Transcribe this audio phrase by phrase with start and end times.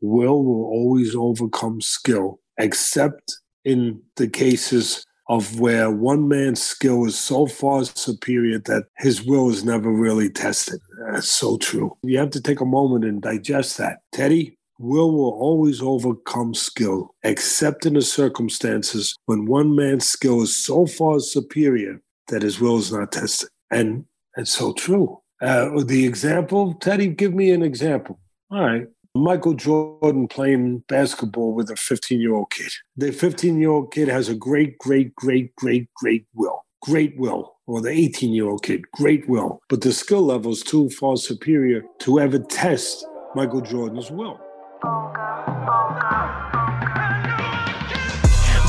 [0.00, 7.18] will will always overcome skill, except in the cases of where one man's skill is
[7.18, 10.80] so far superior that his will is never really tested.
[11.10, 11.96] That's so true.
[12.04, 13.98] You have to take a moment and digest that.
[14.12, 20.56] Teddy, will will always overcome skill, except in the circumstances when one man's skill is
[20.56, 23.48] so far superior that his will is not tested.
[23.70, 24.04] And
[24.36, 25.20] it's so true.
[25.40, 28.18] Uh, the example, Teddy, give me an example.
[28.50, 28.86] All right.
[29.16, 32.70] Michael Jordan playing basketball with a 15 year old kid.
[32.96, 36.64] The 15 year old kid has a great, great, great, great, great will.
[36.82, 37.54] Great will.
[37.66, 39.60] Or the 18 year old kid, great will.
[39.68, 44.38] But the skill level is too far superior to ever test Michael Jordan's will.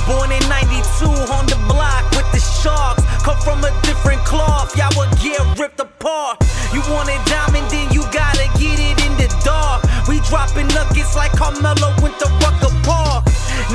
[0.07, 3.03] Born in 92 on the block with the Sharks.
[3.43, 6.37] From a different cloth, y'all would get ripped apart.
[6.73, 6.81] You
[7.25, 9.86] diamond, then you gotta get it in the dark.
[10.07, 13.25] We dropping nuggets like Carmelo went to Rucker Park.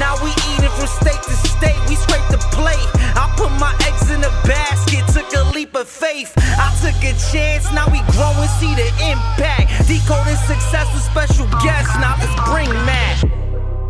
[0.01, 2.89] Now we eating from state to state, we scrape the plate.
[3.13, 6.33] I put my eggs in a basket, took a leap of faith.
[6.37, 9.87] I took a chance, now we grow and see the impact.
[9.87, 13.25] Decoding success with special guests, now let's bring Matt.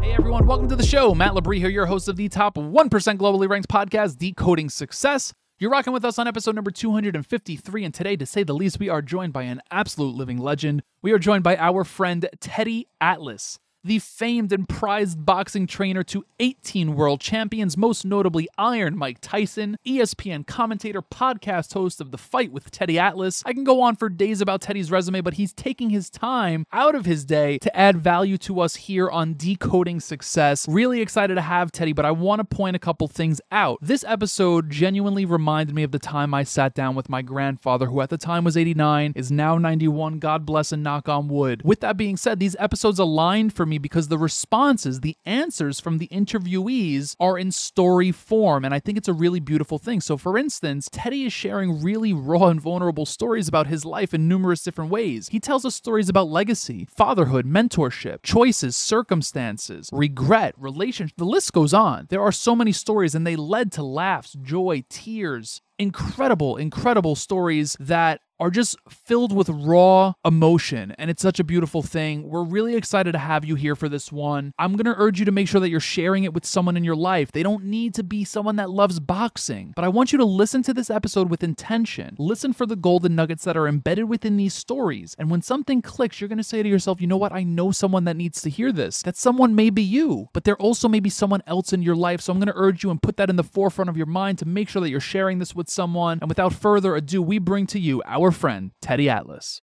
[0.02, 1.14] Hey everyone, welcome to the show.
[1.14, 5.32] Matt Labrie here, your host of the top 1% globally ranked podcast, Decoding Success.
[5.62, 8.88] You're rocking with us on episode number 253, and today, to say the least, we
[8.88, 10.82] are joined by an absolute living legend.
[11.02, 16.24] We are joined by our friend Teddy Atlas the famed and prized boxing trainer to
[16.38, 22.52] 18 world champions, most notably Iron Mike Tyson, ESPN commentator, podcast host of The Fight
[22.52, 23.42] with Teddy Atlas.
[23.44, 26.94] I can go on for days about Teddy's resume, but he's taking his time out
[26.94, 30.68] of his day to add value to us here on Decoding Success.
[30.68, 33.78] Really excited to have Teddy, but I want to point a couple things out.
[33.82, 38.00] This episode genuinely reminded me of the time I sat down with my grandfather, who
[38.00, 40.20] at the time was 89, is now 91.
[40.20, 41.62] God bless and knock on wood.
[41.64, 45.80] With that being said, these episodes aligned for me me because the responses, the answers
[45.80, 48.64] from the interviewees are in story form.
[48.64, 50.00] And I think it's a really beautiful thing.
[50.00, 54.28] So, for instance, Teddy is sharing really raw and vulnerable stories about his life in
[54.28, 55.28] numerous different ways.
[55.28, 61.16] He tells us stories about legacy, fatherhood, mentorship, choices, circumstances, regret, relationship.
[61.16, 62.06] The list goes on.
[62.10, 67.76] There are so many stories, and they led to laughs, joy, tears, incredible, incredible stories
[67.80, 70.92] that are just filled with raw emotion.
[70.98, 72.28] And it's such a beautiful thing.
[72.28, 74.52] We're really excited to have you here for this one.
[74.58, 76.82] I'm going to urge you to make sure that you're sharing it with someone in
[76.82, 77.30] your life.
[77.30, 80.64] They don't need to be someone that loves boxing, but I want you to listen
[80.64, 82.16] to this episode with intention.
[82.18, 85.14] Listen for the golden nuggets that are embedded within these stories.
[85.20, 87.32] And when something clicks, you're going to say to yourself, you know what?
[87.32, 89.02] I know someone that needs to hear this.
[89.02, 92.20] That someone may be you, but there also may be someone else in your life.
[92.20, 94.38] So I'm going to urge you and put that in the forefront of your mind
[94.38, 96.18] to make sure that you're sharing this with someone.
[96.20, 99.60] And without further ado, we bring to you our friend, Teddy Atlas.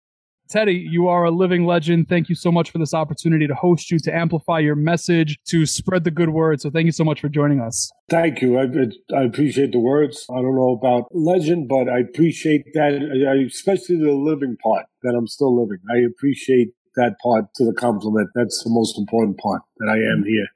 [0.48, 2.08] Teddy, you are a living legend.
[2.08, 5.66] Thank you so much for this opportunity to host you, to amplify your message, to
[5.66, 6.62] spread the good word.
[6.62, 7.90] So thank you so much for joining us.
[8.08, 8.58] Thank you.
[8.58, 8.64] I,
[9.14, 10.24] I appreciate the words.
[10.30, 15.14] I don't know about legend, but I appreciate that, uh, especially the living part that
[15.14, 15.80] I'm still living.
[15.90, 18.30] I appreciate that part to the compliment.
[18.34, 20.48] That's the most important part that I am here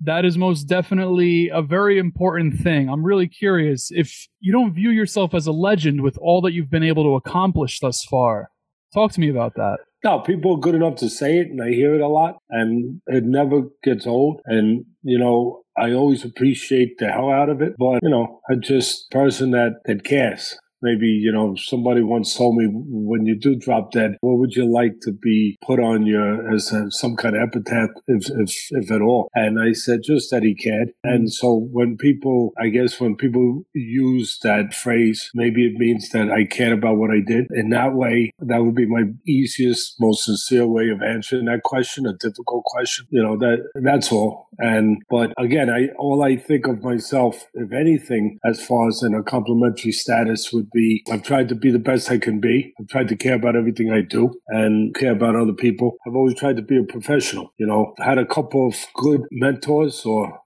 [0.00, 2.88] that is most definitely a very important thing.
[2.88, 6.70] I'm really curious if you don't view yourself as a legend with all that you've
[6.70, 8.50] been able to accomplish thus far.
[8.92, 9.78] Talk to me about that.
[10.04, 13.00] No, people are good enough to say it, and I hear it a lot, and
[13.06, 14.42] it never gets old.
[14.44, 18.60] And you know, I always appreciate the hell out of it, but you know, I'm
[18.60, 23.56] just person that that cares maybe you know somebody once told me when you do
[23.56, 27.34] drop dead what would you like to be put on your as a, some kind
[27.34, 29.28] of epitaph if, if if at all?
[29.34, 30.90] And i said just that he cared.
[31.02, 31.30] And mm.
[31.30, 36.44] so when people i guess when people use that phrase maybe it means that i
[36.44, 37.46] cared about what i did.
[37.50, 42.06] In that way that would be my easiest most sincere way of answering that question
[42.06, 44.48] a difficult question you know that that's all.
[44.58, 49.14] And but again i all i think of myself if anything as far as in
[49.14, 52.74] a complimentary status would be I've tried to be the best I can be.
[52.78, 55.96] I've tried to care about everything I do and care about other people.
[56.06, 57.54] I've always tried to be a professional.
[57.58, 60.40] You know, had a couple of good mentors or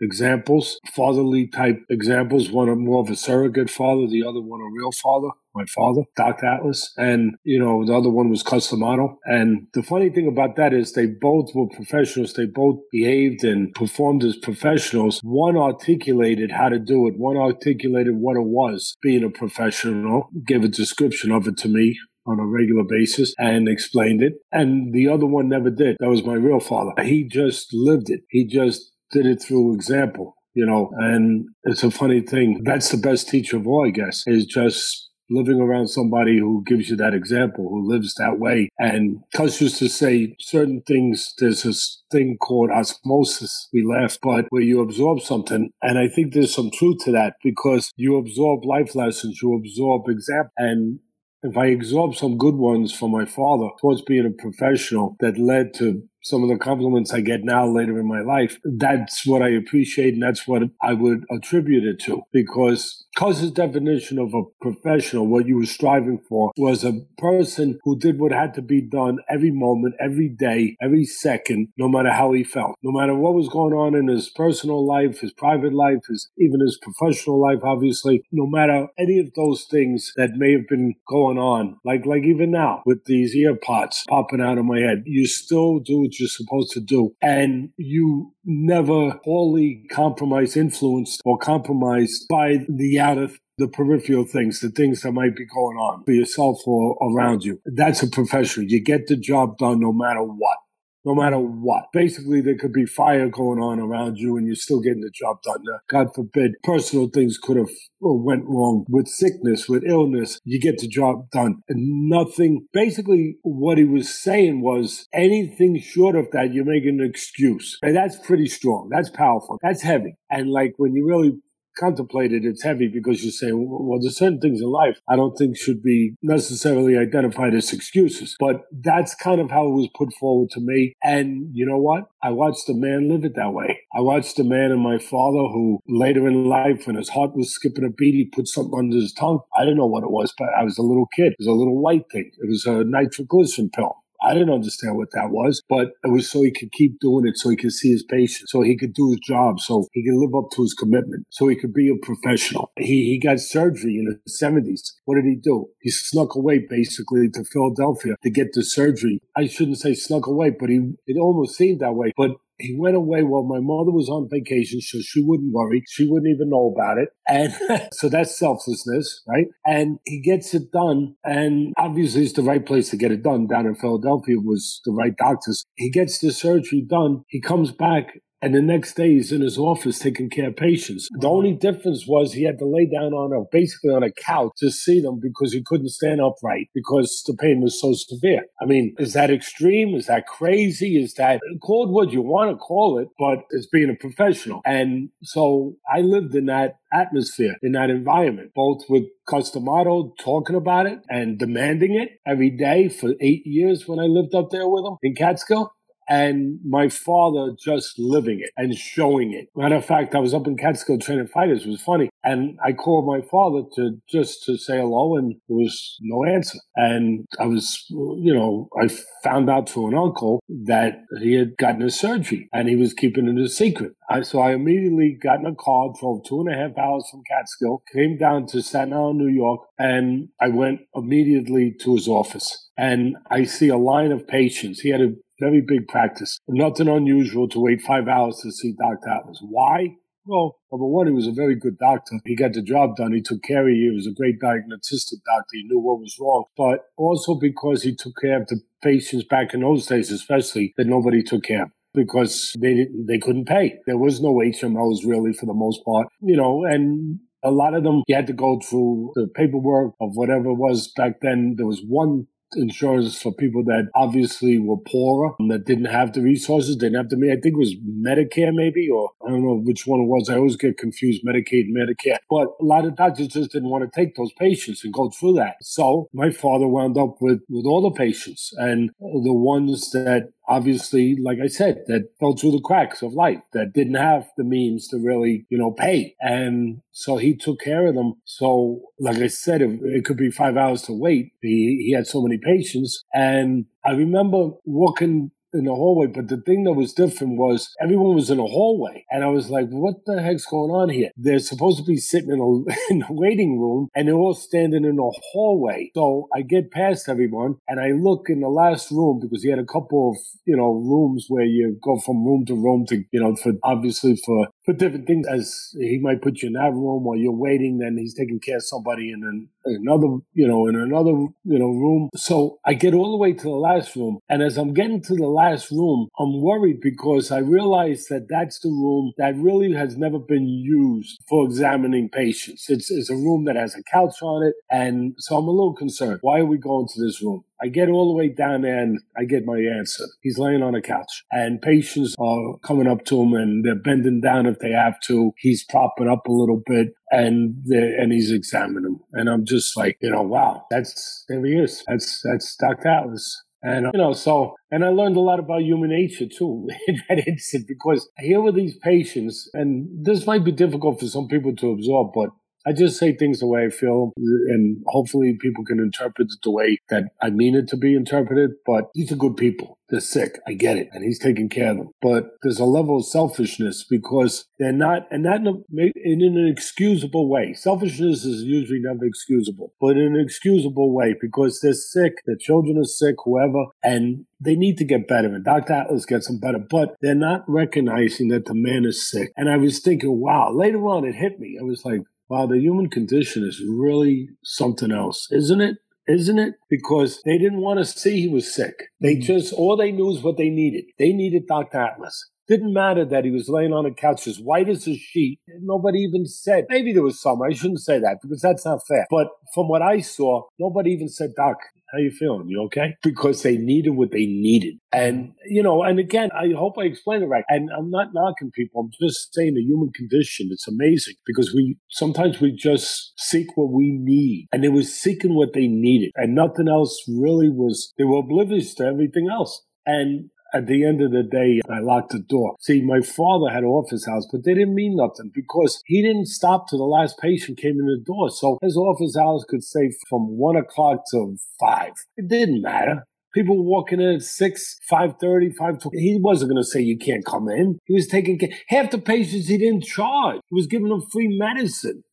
[0.00, 2.50] examples, fatherly type examples.
[2.50, 6.46] One more of a surrogate father, the other one a real father, my father, Dr.
[6.46, 6.92] Atlas.
[6.96, 9.18] And, you know, the other one was Cus D'Amato.
[9.24, 12.34] And the funny thing about that is they both were professionals.
[12.34, 15.20] They both behaved and performed as professionals.
[15.22, 17.18] One articulated how to do it.
[17.18, 21.98] One articulated what it was being a professional, gave a description of it to me
[22.26, 24.34] on a regular basis and explained it.
[24.50, 25.96] And the other one never did.
[26.00, 26.92] That was my real father.
[27.02, 28.22] He just lived it.
[28.30, 32.62] He just did it through example, you know, and it's a funny thing.
[32.64, 36.90] That's the best teacher of all, I guess, is just living around somebody who gives
[36.90, 38.68] you that example, who lives that way.
[38.78, 44.46] And Cus used to say certain things, there's this thing called osmosis, we laugh, but
[44.50, 45.70] where you absorb something.
[45.80, 50.08] And I think there's some truth to that because you absorb life lessons, you absorb
[50.08, 50.52] examples.
[50.58, 50.98] And
[51.42, 55.74] if I absorb some good ones from my father towards being a professional that led
[55.74, 59.50] to some of the compliments I get now later in my life, that's what I
[59.50, 62.22] appreciate and that's what I would attribute it to.
[62.32, 67.98] Because Cus's definition of a professional, what you were striving for, was a person who
[67.98, 72.32] did what had to be done every moment, every day, every second, no matter how
[72.32, 72.76] he felt.
[72.82, 76.60] No matter what was going on in his personal life, his private life, his even
[76.60, 81.38] his professional life, obviously, no matter any of those things that may have been going
[81.38, 85.26] on, like like even now with these ear pods popping out of my head, you
[85.26, 87.14] still do you're supposed to do.
[87.22, 94.68] And you never wholly compromise influenced or compromised by the outer the peripheral things, the
[94.68, 97.60] things that might be going on for yourself or around you.
[97.64, 98.66] That's a professional.
[98.66, 100.58] You get the job done no matter what
[101.04, 101.84] no matter what.
[101.92, 105.42] Basically, there could be fire going on around you and you're still getting the job
[105.42, 105.62] done.
[105.64, 107.70] Now, God forbid, personal things could have
[108.04, 110.40] uh, went wrong with sickness, with illness.
[110.44, 111.62] You get the job done.
[111.68, 117.06] And nothing, basically, what he was saying was anything short of that, you're making an
[117.06, 117.78] excuse.
[117.82, 118.88] And that's pretty strong.
[118.90, 119.58] That's powerful.
[119.62, 120.16] That's heavy.
[120.30, 121.32] And like when you really
[121.78, 125.56] contemplated, it's heavy because you say, well, there's certain things in life I don't think
[125.56, 128.36] should be necessarily identified as excuses.
[128.38, 130.94] But that's kind of how it was put forward to me.
[131.02, 132.04] And you know what?
[132.22, 133.80] I watched a man live it that way.
[133.94, 137.52] I watched a man and my father who later in life, when his heart was
[137.52, 139.40] skipping a beat, he put something under his tongue.
[139.56, 141.32] I didn't know what it was, but I was a little kid.
[141.32, 142.30] It was a little white thing.
[142.38, 144.03] It was a nitroglycerin pill.
[144.24, 147.36] I didn't understand what that was, but it was so he could keep doing it,
[147.36, 150.18] so he could see his patients, so he could do his job, so he could
[150.18, 152.70] live up to his commitment, so he could be a professional.
[152.76, 154.92] He, he got surgery in the 70s.
[155.04, 155.66] What did he do?
[155.80, 159.20] He snuck away basically to Philadelphia to get the surgery.
[159.36, 162.12] I shouldn't say snuck away, but he, it almost seemed that way.
[162.16, 165.82] But he went away while my mother was on vacation, so she wouldn't worry.
[165.88, 167.08] She wouldn't even know about it.
[167.26, 169.46] And so that's selflessness, right?
[169.66, 171.16] And he gets it done.
[171.24, 173.46] And obviously it's the right place to get it done.
[173.46, 175.64] Down in Philadelphia was the right doctors.
[175.74, 177.24] He gets the surgery done.
[177.28, 181.08] He comes back and the next day he's in his office taking care of patients.
[181.18, 184.52] The only difference was he had to lay down on a basically on a couch
[184.58, 188.42] to see them because he couldn't stand upright because the pain was so severe.
[188.60, 189.94] I mean, is that extreme?
[189.94, 191.02] Is that crazy?
[191.02, 194.60] Is that call it what you want to call it, but it's being a professional.
[194.66, 200.54] And so I lived in that atmosphere, in that environment, both with Cus D'Amato talking
[200.54, 204.68] about it and demanding it every day for eight years when I lived up there
[204.68, 205.72] with him in Catskill
[206.08, 209.48] and my father just living it and showing it.
[209.56, 211.64] Matter of fact, I was up in Catskill training fighters.
[211.64, 212.10] It was funny.
[212.22, 216.58] And I called my father to just to say hello and there was no answer.
[216.76, 218.88] And I was, you know, I
[219.22, 223.28] found out through an uncle that he had gotten a surgery and he was keeping
[223.28, 223.92] it a secret.
[224.08, 227.22] I, so I immediately got in a car, drove two and a half hours from
[227.28, 232.70] Catskill, came down to Staten Island, New York, and I went immediately to his office.
[232.76, 234.80] And I see a line of patients.
[234.80, 236.38] He had a very big practice.
[236.48, 239.08] Nothing unusual to wait five hours to see Dr.
[239.08, 239.40] Atlas.
[239.42, 239.96] Why?
[240.26, 242.18] Well, number one, he was a very good doctor.
[242.24, 243.12] He got the job done.
[243.12, 243.90] He took care of you.
[243.90, 245.50] He was a great diagnostic doctor.
[245.52, 246.44] He knew what was wrong.
[246.56, 250.86] But also because he took care of the patients back in those days, especially that
[250.86, 253.78] nobody took care of because they they couldn't pay.
[253.86, 257.84] There was no HMOs really for the most part, you know, and a lot of
[257.84, 261.54] them you had to go through the paperwork of whatever it was back then.
[261.56, 262.26] There was one
[262.56, 266.76] insurance for people that obviously were poorer and that didn't have the resources.
[266.76, 270.00] Didn't have the, I think it was Medicare maybe, or I don't know which one
[270.00, 270.28] it was.
[270.28, 272.18] I always get confused, Medicaid, Medicare.
[272.30, 275.34] But a lot of doctors just didn't want to take those patients and go through
[275.34, 275.56] that.
[275.62, 281.16] So my father wound up with, with all the patients and the ones that obviously,
[281.16, 284.88] like I said, that fell through the cracks of life, that didn't have the means
[284.88, 286.14] to really, you know, pay.
[286.20, 288.14] And so he took care of them.
[288.24, 291.32] So, like I said, it, it could be five hours to wait.
[291.40, 293.04] He, he had so many patients.
[293.12, 296.06] And I remember walking in the hallway.
[296.06, 299.04] But the thing that was different was everyone was in a hallway.
[299.10, 301.10] And I was like, what the heck's going on here?
[301.16, 304.84] They're supposed to be sitting in a, in a waiting room and they're all standing
[304.84, 305.90] in a hallway.
[305.94, 309.58] So I get past everyone and I look in the last room because he had
[309.58, 313.20] a couple of, you know, rooms where you go from room to room to, you
[313.20, 317.04] know, for obviously for for different things as he might put you in that room
[317.04, 320.76] while you're waiting then he's taking care of somebody in an, another you know in
[320.76, 321.10] another
[321.44, 322.10] you know room.
[322.16, 325.14] So i get all the way to the last room and as i'm getting to
[325.16, 329.96] the last room i'm worried because i realize that that's the room that really has
[329.96, 332.66] never been used for examining patients.
[332.68, 335.74] It's, it's a room that has a couch on it and so i'm a little
[335.74, 336.20] concerned.
[336.22, 339.00] Why are we going to this room I get all the way down there and
[339.16, 340.04] I get my answer.
[340.22, 344.20] He's laying on a couch and patients are coming up to him and they're bending
[344.20, 345.32] down if they have to.
[345.38, 349.00] He's propping up a little bit and and he's examining him.
[349.12, 351.82] And I'm just like, you know, wow, that's, there he is.
[351.86, 352.88] That's, that's Dr.
[352.88, 353.42] Atlas.
[353.62, 357.26] And, you know, so, and I learned a lot about human nature too in that
[357.26, 361.70] instant because here with these patients, and this might be difficult for some people to
[361.70, 362.28] absorb, but
[362.66, 366.50] I just say things the way I feel, and hopefully people can interpret it the
[366.50, 368.50] way that I mean it to be interpreted.
[368.64, 369.78] But these are good people.
[369.90, 370.40] They're sick.
[370.46, 370.88] I get it.
[370.92, 371.90] And he's taking care of them.
[372.00, 377.52] But there's a level of selfishness because they're not, and in, in an excusable way.
[377.52, 382.78] Selfishness is usually never excusable, but in an excusable way because they're sick, their children
[382.78, 385.28] are sick, whoever, and they need to get better.
[385.28, 385.74] And Dr.
[385.74, 389.32] Atlas gets them better, but they're not recognizing that the man is sick.
[389.36, 391.58] And I was thinking, wow, later on it hit me.
[391.60, 395.76] I was like, wow, the human condition is really something else, isn't it?
[396.06, 396.54] Isn't it?
[396.68, 398.74] Because they didn't want to see he was sick.
[399.00, 399.22] They mm-hmm.
[399.22, 400.84] just, all they knew is what they needed.
[400.98, 401.78] They needed Dr.
[401.78, 402.30] Atlas.
[402.48, 405.40] Didn't matter that he was laying on a couch as white as a sheet.
[405.60, 407.40] Nobody even said, maybe there was some.
[407.42, 409.06] I shouldn't say that because that's not fair.
[409.10, 411.56] But from what I saw, nobody even said, Doc,
[411.94, 412.48] how you feeling?
[412.48, 412.96] You okay?
[413.02, 414.74] Because they needed what they needed.
[414.92, 417.44] And, you know, and again, I hope I explained it right.
[417.48, 418.82] And I'm not knocking people.
[418.82, 420.48] I'm just saying the human condition.
[420.50, 424.48] It's amazing because we sometimes we just seek what we need.
[424.52, 426.10] And they were seeking what they needed.
[426.16, 429.62] And nothing else really was, they were oblivious to everything else.
[429.86, 432.54] And at the end of the day, I locked the door.
[432.60, 436.68] See, my father had office hours, but they didn't mean nothing because he didn't stop
[436.68, 438.30] till the last patient came in the door.
[438.30, 441.92] So his office hours could say from one o'clock to five.
[442.16, 443.04] It didn't matter.
[443.34, 445.82] People walking in at six, five thirty, five.
[445.92, 447.78] He wasn't going to say you can't come in.
[447.86, 448.50] He was taking care.
[448.68, 450.36] Half the patients he didn't charge.
[450.48, 452.04] He was giving them free medicine.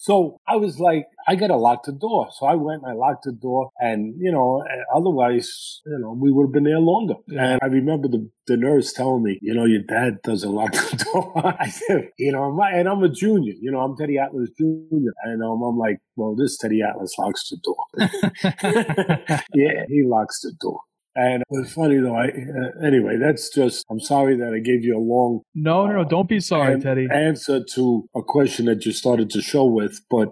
[0.00, 2.28] So I was like, I got to lock the door.
[2.30, 3.70] So I went and I locked the door.
[3.80, 4.64] And, you know,
[4.94, 7.14] otherwise, you know, we would have been there longer.
[7.26, 7.44] Yeah.
[7.44, 11.04] And I remember the, the nurse telling me, you know, your dad doesn't lock the
[11.12, 11.32] door.
[11.60, 15.10] I said, you know, I'm, and I'm a junior, you know, I'm Teddy Atlas Jr.
[15.24, 17.84] And um, I'm like, well, this Teddy Atlas locks the door.
[19.52, 20.78] yeah, he locks the door.
[21.20, 22.14] And it was funny though.
[22.14, 23.84] I uh, anyway, that's just.
[23.90, 25.40] I'm sorry that I gave you a long.
[25.52, 26.08] No, no, no.
[26.08, 27.08] Don't be sorry, an- Teddy.
[27.12, 30.28] Answer to a question that you started to show with, but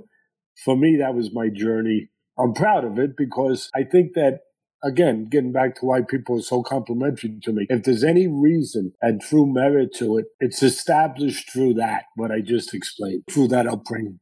[0.64, 2.08] for me, that was my journey.
[2.38, 4.42] I'm proud of it because I think that
[4.84, 8.92] again, getting back to why people are so complimentary to me, if there's any reason
[9.02, 13.66] and true merit to it, it's established through that, what I just explained, through that
[13.66, 14.20] upbringing.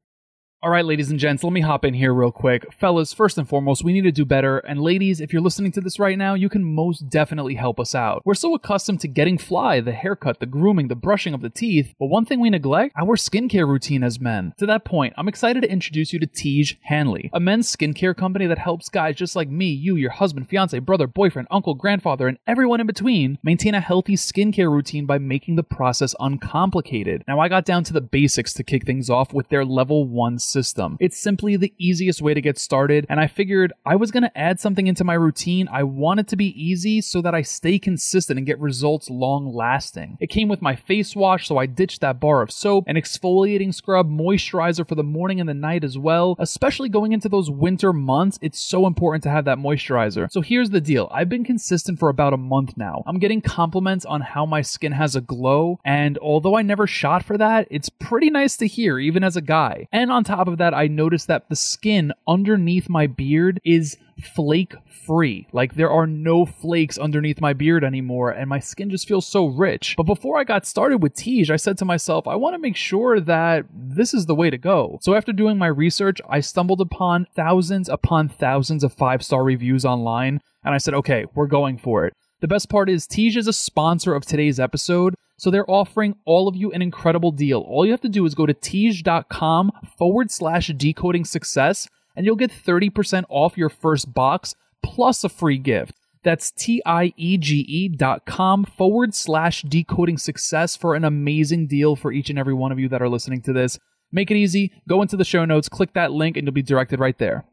[0.65, 2.73] All right, ladies and gents, let me hop in here real quick.
[2.73, 4.61] Fellas, first and foremost, we need to do better.
[4.61, 7.95] And ladies, if you're listening to this right now, you can most definitely help us
[7.95, 8.23] out.
[8.25, 11.95] We're so accustomed to getting fly, the haircut, the grooming, the brushing of the teeth,
[12.01, 14.55] but one thing we neglect, our skincare routine as men.
[14.57, 18.47] To that point, I'm excited to introduce you to Tiege Hanley, a men's skincare company
[18.47, 22.39] that helps guys just like me, you, your husband, fiance, brother, boyfriend, uncle, grandfather, and
[22.47, 27.23] everyone in between maintain a healthy skincare routine by making the process uncomplicated.
[27.29, 30.39] Now, I got down to the basics to kick things off with their level 1
[30.55, 30.97] system.
[31.01, 34.39] It's simply the easiest way to get started, and I figured I was going to
[34.39, 35.69] add something into my routine.
[35.71, 39.53] I want it to be easy so that I stay consistent and get results long
[39.53, 40.17] lasting.
[40.21, 43.75] It came with my face wash, so I ditched that bar of soap, an exfoliating
[43.75, 46.37] scrub, moisturizer for the morning and the night as well.
[46.39, 50.31] Especially going into those winter months, it's so important to have that moisturizer.
[50.31, 53.03] So here's the deal I've been consistent for about a month now.
[53.07, 57.25] I'm getting compliments on how my skin has a glow, and although I never shot
[57.25, 59.89] for that, it's pretty nice to hear, even as a guy.
[59.91, 64.75] And on top of that, I noticed that the skin underneath my beard is flake
[65.07, 65.47] free.
[65.53, 69.47] Like there are no flakes underneath my beard anymore, and my skin just feels so
[69.47, 69.95] rich.
[69.97, 72.77] But before I got started with Tiege, I said to myself, I want to make
[72.77, 74.99] sure that this is the way to go.
[75.03, 79.85] So after doing my research, I stumbled upon thousands upon thousands of five star reviews
[79.85, 82.15] online, and I said, okay, we're going for it.
[82.41, 86.49] The best part is Tiege is a sponsor of today's episode, so they're offering all
[86.49, 87.61] of you an incredible deal.
[87.61, 92.37] All you have to do is go to tiege.com forward slash decoding success, and you'll
[92.37, 95.97] get 30% off your first box plus a free gift.
[96.23, 102.39] That's T-I-E-G-E dot com forward slash decoding success for an amazing deal for each and
[102.39, 103.79] every one of you that are listening to this.
[104.11, 104.73] Make it easy.
[104.89, 107.45] Go into the show notes, click that link, and you'll be directed right there.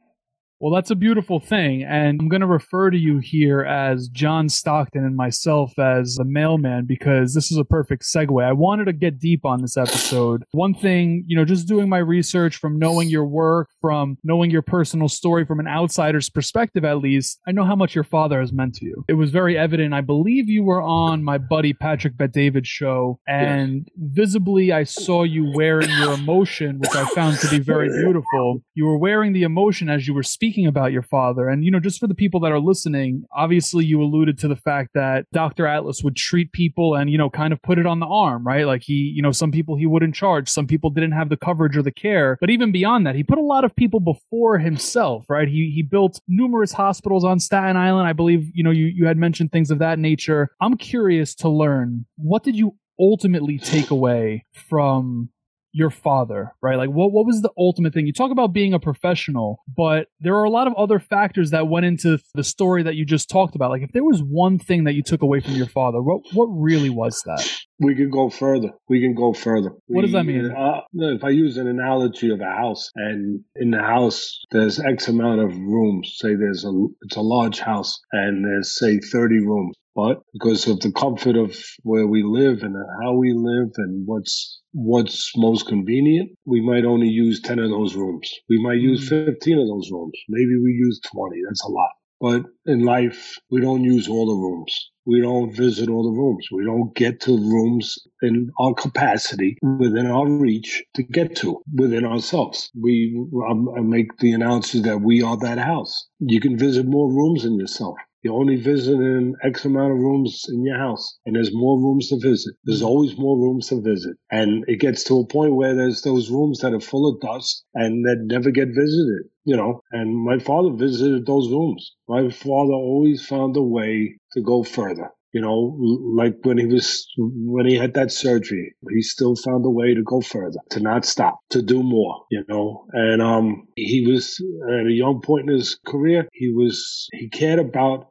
[0.62, 1.82] Well, that's a beautiful thing.
[1.82, 6.24] And I'm going to refer to you here as John Stockton and myself as the
[6.24, 8.46] mailman because this is a perfect segue.
[8.46, 10.44] I wanted to get deep on this episode.
[10.52, 14.62] One thing, you know, just doing my research from knowing your work, from knowing your
[14.62, 18.54] personal story from an outsider's perspective, at least, I know how much your father has
[18.54, 19.04] meant to you.
[19.08, 19.96] It was very evident.
[19.96, 25.24] I believe you were on my buddy Patrick Bet David show, and visibly I saw
[25.24, 28.62] you wearing your emotion, which I found to be very beautiful.
[28.76, 31.72] You were wearing the emotion as you were speaking speaking about your father, and you
[31.72, 35.26] know, just for the people that are listening, obviously you alluded to the fact that
[35.32, 35.66] Dr.
[35.66, 38.66] Atlas would treat people and you know, kind of put it on the arm, right?
[38.66, 41.78] Like he, you know, some people he wouldn't charge, some people didn't have the coverage
[41.78, 45.24] or the care, but even beyond that, he put a lot of people before himself,
[45.30, 45.48] right?
[45.48, 48.10] He he built numerous hospitals on Staten Island.
[48.10, 50.50] I believe you know you you had mentioned things of that nature.
[50.60, 55.30] I'm curious to learn what did you ultimately take away from
[55.74, 56.78] your father, right?
[56.78, 58.06] Like what what was the ultimate thing?
[58.08, 61.68] You talk about being a professional, but there are a lot of other factors that
[61.68, 63.72] went into the story that you just talked about.
[63.72, 66.48] Like if there was one thing that you took away from your father, what what
[66.48, 67.50] really was that?
[67.80, 68.70] We can go further.
[68.90, 69.72] We can go further.
[69.88, 70.52] What does that mean?
[70.52, 75.08] Uh, if I use an analogy of a house, and in the house there's X
[75.08, 76.16] amount of rooms.
[76.18, 79.76] Say there's a it's a large house, and there's say 30 rooms.
[79.96, 84.62] But because of the comfort of where we live and how we live and what's
[84.72, 88.32] what's most convenient, we might only use 10 of those rooms.
[88.50, 89.26] We might use mm.
[89.26, 90.18] 15 of those rooms.
[90.30, 91.42] Maybe we use 20.
[91.46, 91.90] That's a lot.
[92.22, 94.92] But in life, we don't use all the rooms.
[95.06, 96.48] We don't visit all the rooms.
[96.52, 102.06] We don't get to rooms in our capacity within our reach to get to within
[102.06, 102.70] ourselves.
[102.80, 103.20] We
[103.50, 106.08] I make the announcement that we are that house.
[106.20, 107.98] You can visit more rooms than yourself.
[108.24, 112.20] You're only visiting X amount of rooms in your house, and there's more rooms to
[112.20, 112.54] visit.
[112.66, 114.16] There's always more rooms to visit.
[114.32, 117.64] And it gets to a point where there's those rooms that are full of dust
[117.74, 119.82] and that never get visited, you know.
[119.92, 121.96] And my father visited those rooms.
[122.08, 125.10] My father always found a way to go further.
[125.34, 125.78] You know,
[126.14, 130.04] like when he was, when he had that surgery, he still found a way to
[130.04, 132.86] go further, to not stop, to do more, you know.
[132.92, 137.60] And, um, he was at a young point in his career, he was, he cared
[137.60, 138.11] about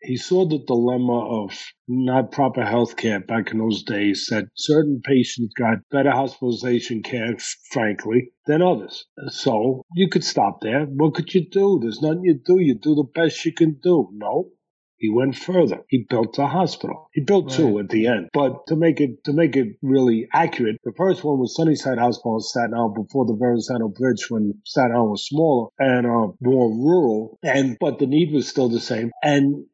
[0.00, 1.52] he saw the dilemma of
[1.88, 7.36] not proper health care back in those days that certain patients got better hospitalization care,
[7.70, 9.06] frankly, than others.
[9.28, 10.84] So you could stop there.
[10.84, 11.78] What could you do?
[11.80, 12.60] There's nothing you do.
[12.60, 14.08] You do the best you can do.
[14.12, 14.50] No.
[14.98, 15.80] He went further.
[15.88, 17.10] He built a hospital.
[17.12, 17.56] He built right.
[17.56, 18.30] two at the end.
[18.32, 22.36] But to make it to make it really accurate, the first one was Sunnyside Hospital
[22.36, 26.70] in Staten Island before the Verrazano Bridge when Staten Island was smaller and uh, more
[26.70, 27.38] rural.
[27.42, 29.10] And but the need was still the same.
[29.22, 29.66] And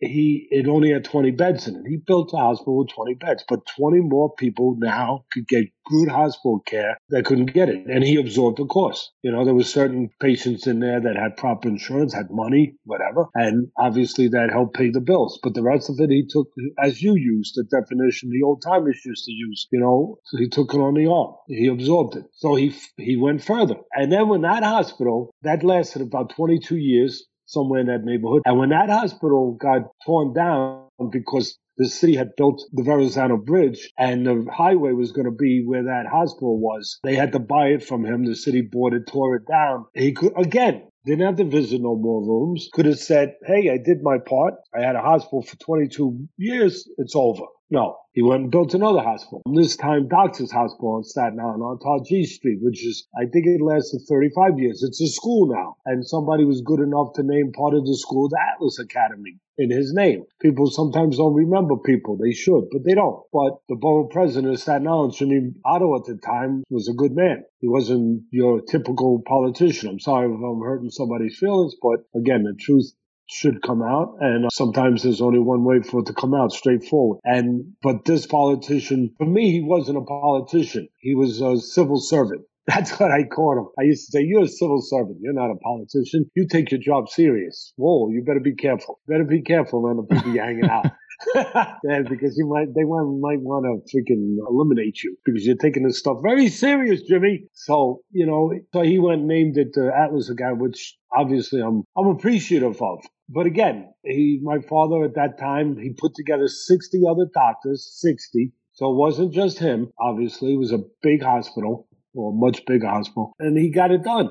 [0.00, 1.82] he it only had 20 beds in it.
[1.88, 6.08] He built a hospital with 20 beds, but 20 more people now could get good
[6.08, 7.86] hospital care that couldn't get it.
[7.86, 9.10] And he absorbed the cost.
[9.22, 13.26] You know, there were certain patients in there that had proper insurance, had money, whatever.
[13.34, 15.38] And obviously that helped pay the bills.
[15.42, 16.48] But the rest of it, he took,
[16.82, 20.74] as you used the definition the old timers used to use, you know, he took
[20.74, 21.34] it on the arm.
[21.48, 22.24] He absorbed it.
[22.34, 23.76] So he, he went further.
[23.94, 28.42] And then when that hospital, that lasted about 22 years, somewhere in that neighborhood.
[28.44, 33.90] And when that hospital got torn down because the city had built the Verrazano Bridge
[33.98, 36.98] and the highway was going to be where that hospital was.
[37.04, 38.24] They had to buy it from him.
[38.24, 39.86] The city bought it, tore it down.
[39.94, 42.68] He could, again, didn't have to visit no more rooms.
[42.72, 44.54] Could have said, Hey, I did my part.
[44.74, 46.88] I had a hospital for 22 years.
[46.98, 47.44] It's over.
[47.70, 49.42] No, he went and built another hospital.
[49.54, 53.60] This time, Doctor's Hospital on Staten Island on Targee Street, which is, I think it
[53.60, 54.82] lasted 35 years.
[54.82, 55.76] It's a school now.
[55.84, 59.70] And somebody was good enough to name part of the school the Atlas Academy in
[59.70, 60.24] his name.
[60.40, 62.16] People sometimes don't remember people.
[62.16, 63.22] They should, but they don't.
[63.32, 67.12] But the borough president of Staten Island, Jimmy Molinaro at the time, was a good
[67.12, 67.44] man.
[67.60, 69.88] He wasn't your typical politician.
[69.88, 72.92] I'm sorry if I'm hurting somebody's feelings, but again, the truth
[73.30, 76.50] should come out and uh, sometimes there's only one way for it to come out
[76.50, 82.00] straightforward and but this politician for me he wasn't a politician he was a civil
[82.00, 83.68] servant that's what I called him.
[83.78, 85.18] I used to say, you're a civil servant.
[85.22, 86.30] You're not a politician.
[86.36, 87.72] You take your job serious.
[87.76, 89.00] Whoa, you better be careful.
[89.08, 90.84] You better be careful, man, the people you're hanging out.
[91.34, 95.98] yeah, because you might they might want to freaking eliminate you because you're taking this
[95.98, 97.44] stuff very serious, Jimmy.
[97.54, 102.06] So you know, so he went named it uh, Atlas again, which obviously I'm I'm
[102.06, 103.00] appreciative of.
[103.28, 108.52] But again, he my father at that time he put together sixty other doctors, sixty.
[108.72, 109.90] So it wasn't just him.
[110.00, 114.04] Obviously, it was a big hospital or a much bigger hospital, and he got it
[114.04, 114.30] done.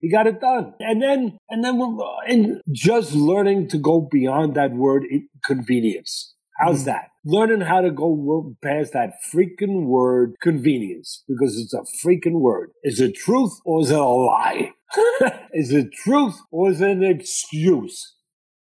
[0.00, 0.74] He got it done.
[0.80, 5.04] And then, and then, and just learning to go beyond that word
[5.44, 6.34] convenience.
[6.58, 6.86] How's mm-hmm.
[6.86, 7.10] that?
[7.24, 12.70] Learning how to go past that freaking word convenience because it's a freaking word.
[12.84, 14.72] Is it truth or is it a lie?
[15.52, 18.15] is it truth or is it an excuse?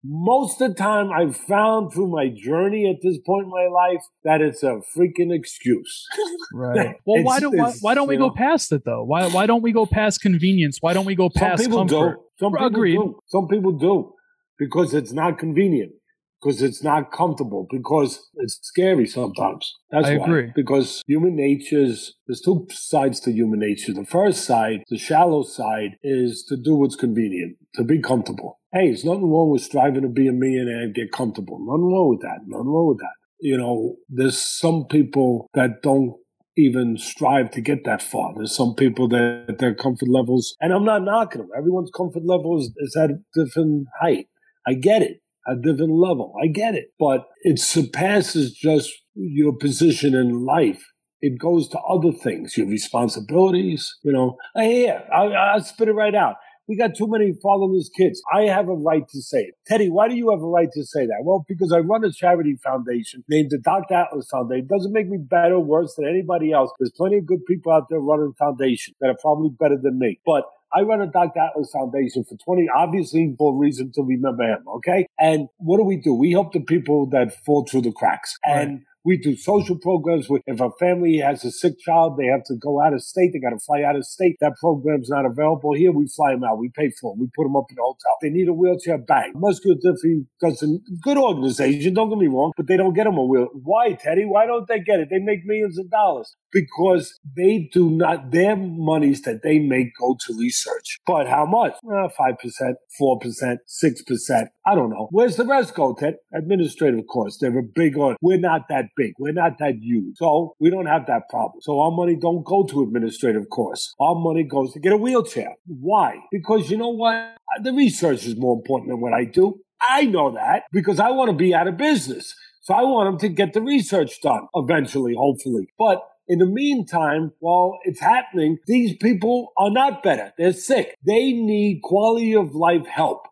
[0.05, 4.01] Most of the time, I've found through my journey at this point in my life
[4.25, 6.07] that it's a freaking excuse.
[6.55, 6.95] Right.
[7.05, 9.05] Well, why don't why, why don't we you go know- past it though?
[9.05, 10.79] Why why don't we go past convenience?
[10.81, 12.15] Why don't we go past Some people comfort?
[12.17, 12.23] do.
[12.39, 12.95] Some people Agreed.
[12.95, 13.21] do.
[13.27, 14.13] Some people do
[14.59, 15.93] because it's not convenient,
[16.41, 19.75] because it's not comfortable, because it's scary sometimes.
[19.91, 20.25] That's I why.
[20.25, 20.53] agree.
[20.55, 23.93] Because human nature's there's two sides to human nature.
[23.93, 28.61] The first side, the shallow side, is to do what's convenient, to be comfortable.
[28.73, 31.59] Hey, there's nothing wrong with striving to be a millionaire and get comfortable.
[31.59, 32.41] Nothing wrong with that.
[32.47, 33.15] Nothing wrong with that.
[33.41, 36.15] You know, there's some people that don't
[36.57, 38.35] even strive to get that far.
[38.35, 41.51] There's some people that their comfort levels, and I'm not knocking them.
[41.57, 44.27] Everyone's comfort level is, is at a different height.
[44.67, 45.21] I get it.
[45.49, 46.35] A different level.
[46.43, 46.93] I get it.
[46.99, 50.85] But it surpasses just your position in life.
[51.21, 54.37] It goes to other things, your responsibilities, you know.
[54.55, 56.37] Hey, yeah, I, I'll spit it right out.
[56.69, 58.21] We got too many fatherless kids.
[58.31, 59.55] I have a right to say it.
[59.67, 61.23] Teddy, why do you have a right to say that?
[61.25, 63.95] Well, because I run a charity foundation named the Dr.
[63.95, 64.67] Atlas Foundation.
[64.67, 66.71] It doesn't make me better or worse than anybody else.
[66.79, 70.21] There's plenty of good people out there running foundations that are probably better than me.
[70.27, 71.41] But I run a Dr.
[71.41, 75.07] Atlas Foundation for 20, obviously for a reason to remember him, okay?
[75.19, 76.13] And what do we do?
[76.15, 78.39] We help the people that fall through the cracks.
[78.45, 80.29] And we do social programs.
[80.47, 83.31] If a family has a sick child, they have to go out of state.
[83.33, 84.37] They got to fly out of state.
[84.43, 85.93] That program's not available here.
[85.93, 86.59] We fly them out.
[86.59, 87.21] We pay for them.
[87.21, 88.13] We put them up in a hotel.
[88.21, 89.33] They need a wheelchair bang.
[89.35, 90.83] Muscular dystrophy doesn't.
[91.03, 91.95] Good organization.
[91.95, 93.49] Don't get me wrong, but they don't get them a wheel.
[93.55, 94.27] Why, Teddy?
[94.27, 95.09] Why don't they get it?
[95.11, 98.31] They make millions of dollars because they do not.
[98.31, 100.99] Their monies that they make go to research.
[101.07, 101.73] But how much?
[101.91, 104.51] Uh, five percent, four percent, six percent.
[104.67, 105.09] I don't know.
[105.13, 106.17] Where's the rest go, Ted?
[106.35, 107.39] Administrative costs.
[107.41, 108.17] They're a big on.
[108.21, 109.15] We're not that big.
[109.19, 110.17] We're not that huge.
[110.17, 111.61] So we don't have that problem.
[111.63, 113.95] So our money don't go to administrative costs.
[114.01, 115.55] Our money goes to get a wheelchair.
[115.67, 116.17] Why?
[116.31, 117.37] Because you know what?
[117.63, 119.61] The research is more important than what I do.
[119.89, 122.35] I know that because I want to be out of business.
[122.63, 125.69] So I want them to get the research done eventually, hopefully.
[125.79, 130.33] But in the meantime, while it's happening, these people are not better.
[130.37, 130.95] They're sick.
[131.07, 133.27] They need quality of life help.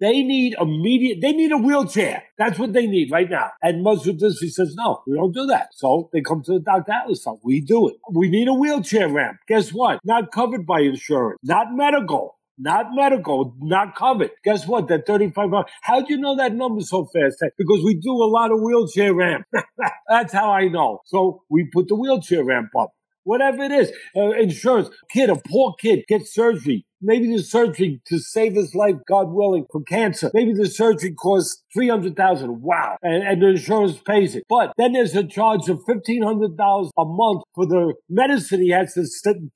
[0.00, 2.24] They need immediate, they need a wheelchair.
[2.38, 3.52] That's what they need right now.
[3.62, 5.68] And Muscular Dystrophy says, no, we don't do that.
[5.72, 6.92] So they come to the Dr.
[6.92, 7.38] Atlas Fund.
[7.42, 7.96] We do it.
[8.12, 9.38] We need a wheelchair ramp.
[9.48, 10.00] Guess what?
[10.04, 12.36] Not covered by insurance, not medical.
[12.56, 14.30] Not medical, not covered.
[14.44, 14.86] Guess what?
[14.86, 15.50] That 35
[15.82, 17.42] How do you know that number so fast?
[17.58, 19.44] Because we do a lot of wheelchair ramp.
[20.08, 21.00] That's how I know.
[21.06, 22.92] So we put the wheelchair ramp up.
[23.24, 26.86] Whatever it is, uh, insurance, kid, a poor kid gets surgery.
[27.00, 30.30] Maybe the surgery to save his life, God willing, from cancer.
[30.32, 32.62] Maybe the surgery costs three hundred thousand.
[32.62, 34.44] Wow, and, and the insurance pays it.
[34.48, 38.70] But then there's a charge of fifteen hundred dollars a month for the medicine he
[38.70, 39.04] has to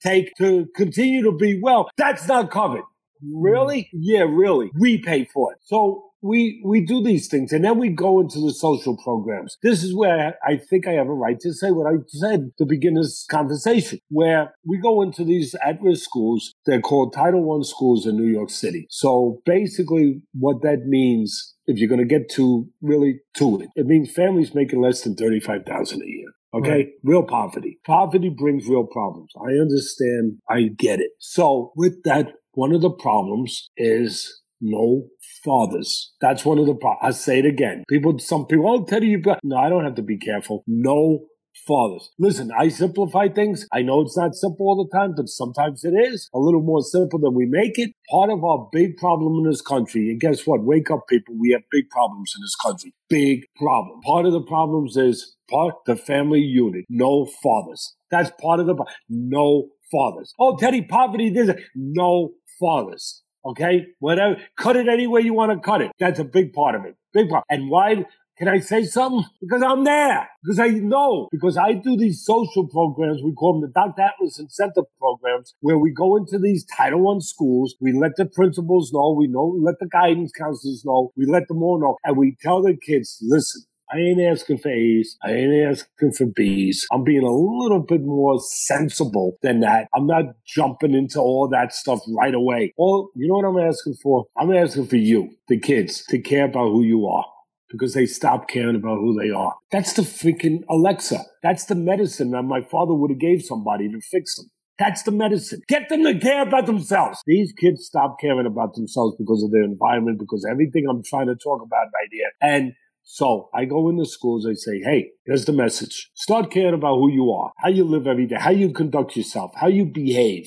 [0.03, 1.89] take to continue to be well.
[1.97, 2.83] That's not covered.
[3.23, 3.89] Really?
[3.93, 4.71] Yeah, really.
[4.79, 5.59] We pay for it.
[5.65, 9.57] So we we do these things and then we go into the social programs.
[9.63, 12.67] This is where I think I have a right to say what I said to
[12.67, 16.55] begin this conversation, where we go into these at-risk schools.
[16.67, 18.87] They're called Title One schools in New York City.
[18.91, 23.87] So basically what that means, if you're going to get to really to it, it
[23.87, 26.29] means families making less than 35000 a year.
[26.55, 26.89] Okay, Right.
[27.05, 27.79] real poverty.
[27.87, 29.31] Poverty brings real problems.
[29.39, 30.39] I understand.
[30.49, 31.11] I get it.
[31.19, 35.05] So with that, one of the problems is no
[35.45, 36.13] fathers.
[36.21, 37.01] That's one of the problems.
[37.03, 37.85] I say it again.
[37.89, 40.65] People, some people, oh, Teddy, you got, no, I don't have to be careful.
[40.67, 41.27] No
[41.67, 42.11] fathers.
[42.19, 43.67] Listen, I simplify things.
[43.73, 46.83] I know it's not simple all the time, but sometimes it is a little more
[46.83, 47.91] simple than we make it.
[48.11, 50.65] Part of our big problem in this country, and guess what?
[50.65, 51.35] Wake up, people.
[51.39, 52.95] We have big problems in this country.
[53.09, 54.01] Big problem.
[54.03, 56.85] Part of the problems is part the family unit.
[56.89, 57.97] No fathers.
[58.11, 58.77] That's part of the
[59.09, 60.33] no fathers.
[60.39, 61.31] Oh, Teddy, poverty.
[61.31, 63.23] This no fathers.
[63.45, 64.37] Okay, whatever.
[64.57, 65.93] Cut it any way you want to cut it.
[65.99, 66.97] That's a big part of it.
[67.13, 67.45] Big part.
[67.49, 68.05] And why?
[68.39, 69.25] Can I say something?
[69.41, 70.29] Because I'm there.
[70.45, 71.29] Because I know.
[71.33, 73.21] Because I do these social programs.
[73.21, 74.01] We call them the Dr.
[74.01, 77.75] Atlas Incentive Programs, where we go into these Title One schools.
[77.81, 79.13] We let the principals know.
[79.13, 79.59] We know.
[79.61, 81.11] Let the guidance counselors know.
[81.17, 83.63] We let them all know, and we tell the kids, listen.
[83.91, 85.17] I ain't asking for A's.
[85.23, 86.87] I ain't asking for B's.
[86.93, 89.89] I'm being a little bit more sensible than that.
[89.95, 92.75] I'm not jumping into all that stuff right away.
[92.77, 94.27] Well, you know what I'm asking for?
[94.37, 97.25] I'm asking for you, the kids, to care about who you are
[97.71, 99.55] because they stop caring about who they are.
[99.71, 101.25] That's the freaking Alexa.
[101.43, 104.51] That's the medicine that my father would have gave somebody to fix them.
[104.79, 105.61] That's the medicine.
[105.67, 107.21] Get them to care about themselves.
[107.27, 111.35] These kids stop caring about themselves because of their environment, because everything I'm trying to
[111.35, 112.31] talk about right here.
[112.41, 112.75] And
[113.11, 116.11] so I go into schools, I say, hey, here's the message.
[116.15, 119.53] Start caring about who you are, how you live every day, how you conduct yourself,
[119.57, 120.47] how you behave.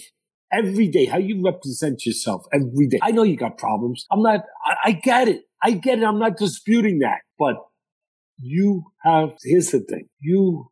[0.51, 2.99] every day, how you represent yourself every day.
[3.01, 4.05] I know you got problems.
[4.11, 5.43] I'm not, I, I get it.
[5.63, 6.03] I get it.
[6.03, 7.19] I'm not disputing that.
[7.39, 7.55] But
[8.39, 10.07] you have, here's the thing.
[10.19, 10.69] You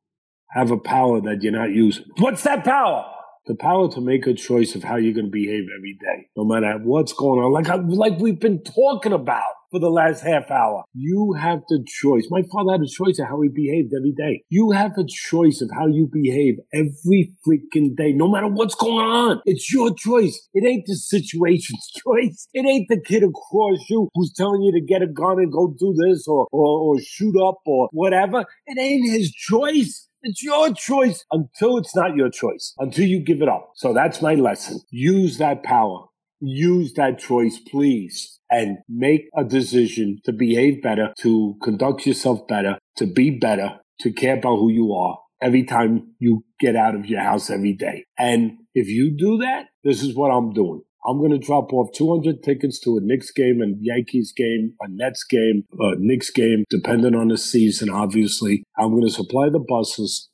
[0.52, 2.06] have a power that you're not using.
[2.18, 3.06] What's that power?
[3.46, 6.44] The power to make a choice of how you're going to behave every day, no
[6.44, 7.52] matter what's going on.
[7.52, 10.84] Like, like we've been talking about for the last half hour.
[10.94, 12.28] You have the choice.
[12.30, 14.44] My father had a choice of how he behaved every day.
[14.50, 19.06] You have a choice of how you behave every freaking day, no matter what's going
[19.06, 19.42] on.
[19.46, 20.48] It's your choice.
[20.54, 22.48] It ain't the situation's choice.
[22.54, 25.74] It ain't the kid across you who's telling you to get a gun and go
[25.80, 28.46] do this or, or, or shoot up or whatever.
[28.66, 30.08] It ain't his choice.
[30.22, 33.72] It's your choice until it's not your choice, until you give it up.
[33.76, 34.82] So that's my lesson.
[34.92, 36.08] Use that power.
[36.42, 42.80] Use that choice, please, and make a decision to behave better, to conduct yourself better,
[42.98, 47.06] to be better, to care about who you are every time you get out of
[47.06, 48.06] your house every day.
[48.18, 50.82] And if you do that, this is what I'm doing.
[51.06, 54.88] I'm going to drop off 200 tickets to a Knicks game and Yankees game, a
[54.90, 58.64] Nets game, a Knicks game, depending on the season, obviously.
[58.78, 60.30] I'm going to supply the buses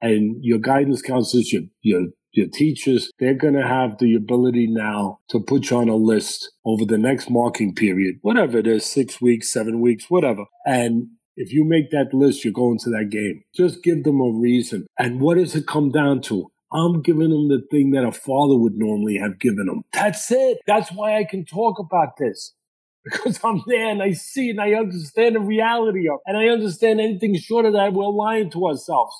[0.00, 5.20] and your guidance counselors, your, your, your teachers, they're going to have the ability now
[5.30, 9.20] to put you on a list over the next marking period, whatever it is, six
[9.20, 10.44] weeks, seven weeks, whatever.
[10.64, 13.42] And if you make that list, you're going to that game.
[13.54, 14.86] Just give them a reason.
[14.98, 16.50] And what does it come down to?
[16.72, 19.82] I'm giving them the thing that a father would normally have given them.
[19.92, 20.58] That's it.
[20.66, 22.52] That's why I can talk about this.
[23.04, 26.20] Because I'm there and I see and I understand the reality of it.
[26.26, 29.14] And I understand anything short of that, we're lying to ourselves.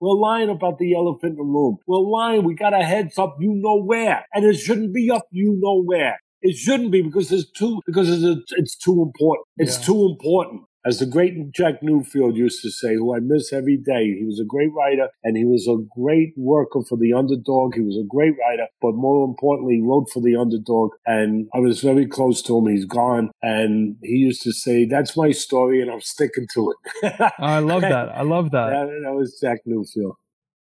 [0.00, 1.78] We're lying about the elephant in the room.
[1.86, 2.44] We're lying.
[2.44, 4.26] We got our heads up, you know where.
[4.34, 6.18] And it shouldn't be up, you know where.
[6.42, 9.46] It shouldn't be because it's too, because it's, it's too important.
[9.56, 9.86] It's Yeah.
[9.86, 10.62] too important.
[10.86, 14.38] As the great Jack Newfield used to say, who I miss every day, he was
[14.38, 17.74] a great writer and he was a great worker for the underdog.
[17.74, 20.90] He was a great writer, but more importantly, he wrote for the underdog.
[21.04, 22.68] And I was very close to him.
[22.68, 23.32] He's gone.
[23.42, 26.72] And he used to say, That's my story and I'm sticking to
[27.02, 27.32] it.
[27.40, 28.10] I love that.
[28.14, 28.70] I love that.
[28.70, 30.14] that, that was Jack Newfield.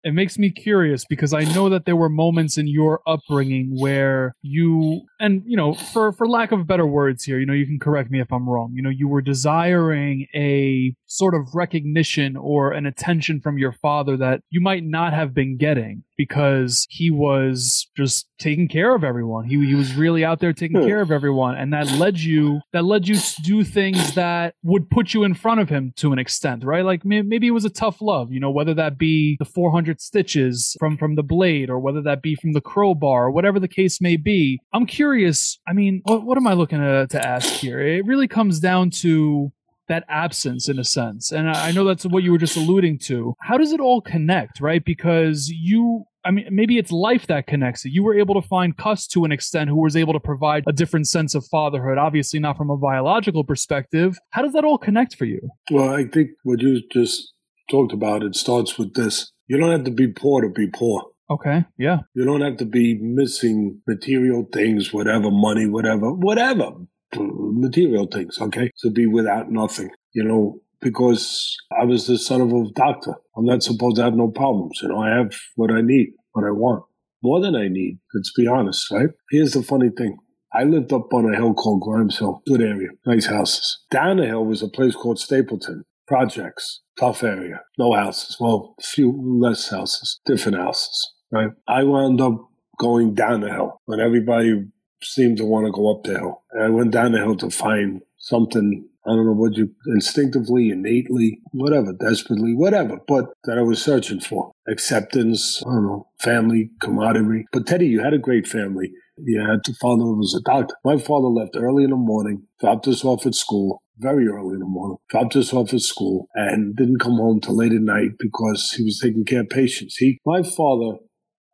[0.06, 4.36] It makes me curious because I know that there were moments in your upbringing where
[4.40, 7.80] you and you know for for lack of better words here you know you can
[7.80, 12.72] correct me if I'm wrong you know you were desiring a sort of recognition or
[12.72, 17.88] an attention from your father that you might not have been getting because he was
[17.96, 19.44] just taking care of everyone.
[19.44, 20.86] He, he was really out there taking Hmm.
[20.86, 21.56] care of everyone.
[21.56, 25.34] And that led you that led you to do things that would put you in
[25.34, 26.84] front of him to an extent right?
[26.84, 30.74] Like maybe it was a tough love you know whether that be the 400 stitches
[30.78, 34.00] from from the blade or whether that be from the crowbar or whatever the case
[34.00, 34.58] may be.
[34.72, 37.80] I'm curious i mean what, what am i looking to, to ask here?
[37.80, 39.52] It really comes down to
[39.88, 43.34] that absence in a sense and I, know that's what you were just alluding to
[43.42, 47.84] how does it all connect right because you I mean, maybe it's life that connects
[47.84, 47.92] it.
[47.92, 50.72] You were able to find Cus to an extent who was able to provide a
[50.72, 54.18] different sense of fatherhood, obviously not from a biological perspective.
[54.30, 55.40] How does that all connect for you?
[55.70, 57.32] Well, I think what you just
[57.70, 59.30] talked about, it starts with this.
[59.46, 61.04] You don't have to be poor to be poor.
[61.30, 61.64] Okay.
[61.78, 62.00] Yeah.
[62.14, 66.72] You don't have to be missing material things, whatever, money, whatever, whatever,
[67.14, 68.70] material things, okay?
[68.80, 73.14] To be without nothing, you know, because I was the son of a doctor.
[73.36, 74.80] I'm not supposed to have no problems.
[74.82, 76.84] You know, I have what I need, what I want,
[77.22, 77.98] more than I need.
[78.14, 79.08] Let's be honest, right?
[79.30, 80.18] Here's the funny thing.
[80.52, 82.42] I lived up on a hill called Grimes Hill.
[82.46, 83.78] Good area, nice houses.
[83.90, 85.84] Down the hill was a place called Stapleton.
[86.06, 88.36] Projects, tough area, no houses.
[88.38, 91.50] Well, few less houses, different houses, right?
[91.66, 94.66] I wound up going down the hill when everybody
[95.02, 96.42] seemed to want to go up the hill.
[96.52, 100.70] And I went down the hill to find something, I don't know what you instinctively,
[100.70, 104.52] innately, whatever, desperately, whatever, but that I was searching for.
[104.68, 107.46] Acceptance, I don't know, family, camaraderie.
[107.52, 108.90] But Teddy, you had a great family.
[109.18, 110.74] You had a father was a doctor.
[110.84, 114.60] My father left early in the morning, dropped us off at school, very early in
[114.60, 118.10] the morning, dropped us off at school, and didn't come home till late at night
[118.18, 119.96] because he was taking care of patients.
[119.96, 120.98] He, my father,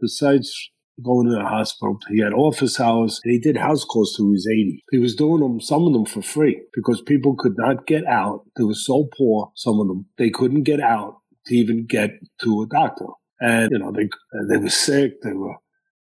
[0.01, 0.72] besides
[1.03, 4.33] going to the hospital, he had office hours and he did house calls till he
[4.33, 4.85] was 80.
[4.91, 8.45] He was doing them, some of them for free because people could not get out.
[8.57, 12.11] They were so poor, some of them, they couldn't get out to even get
[12.43, 13.07] to a doctor.
[13.41, 14.09] And, you know, they,
[14.49, 15.57] they were sick, they were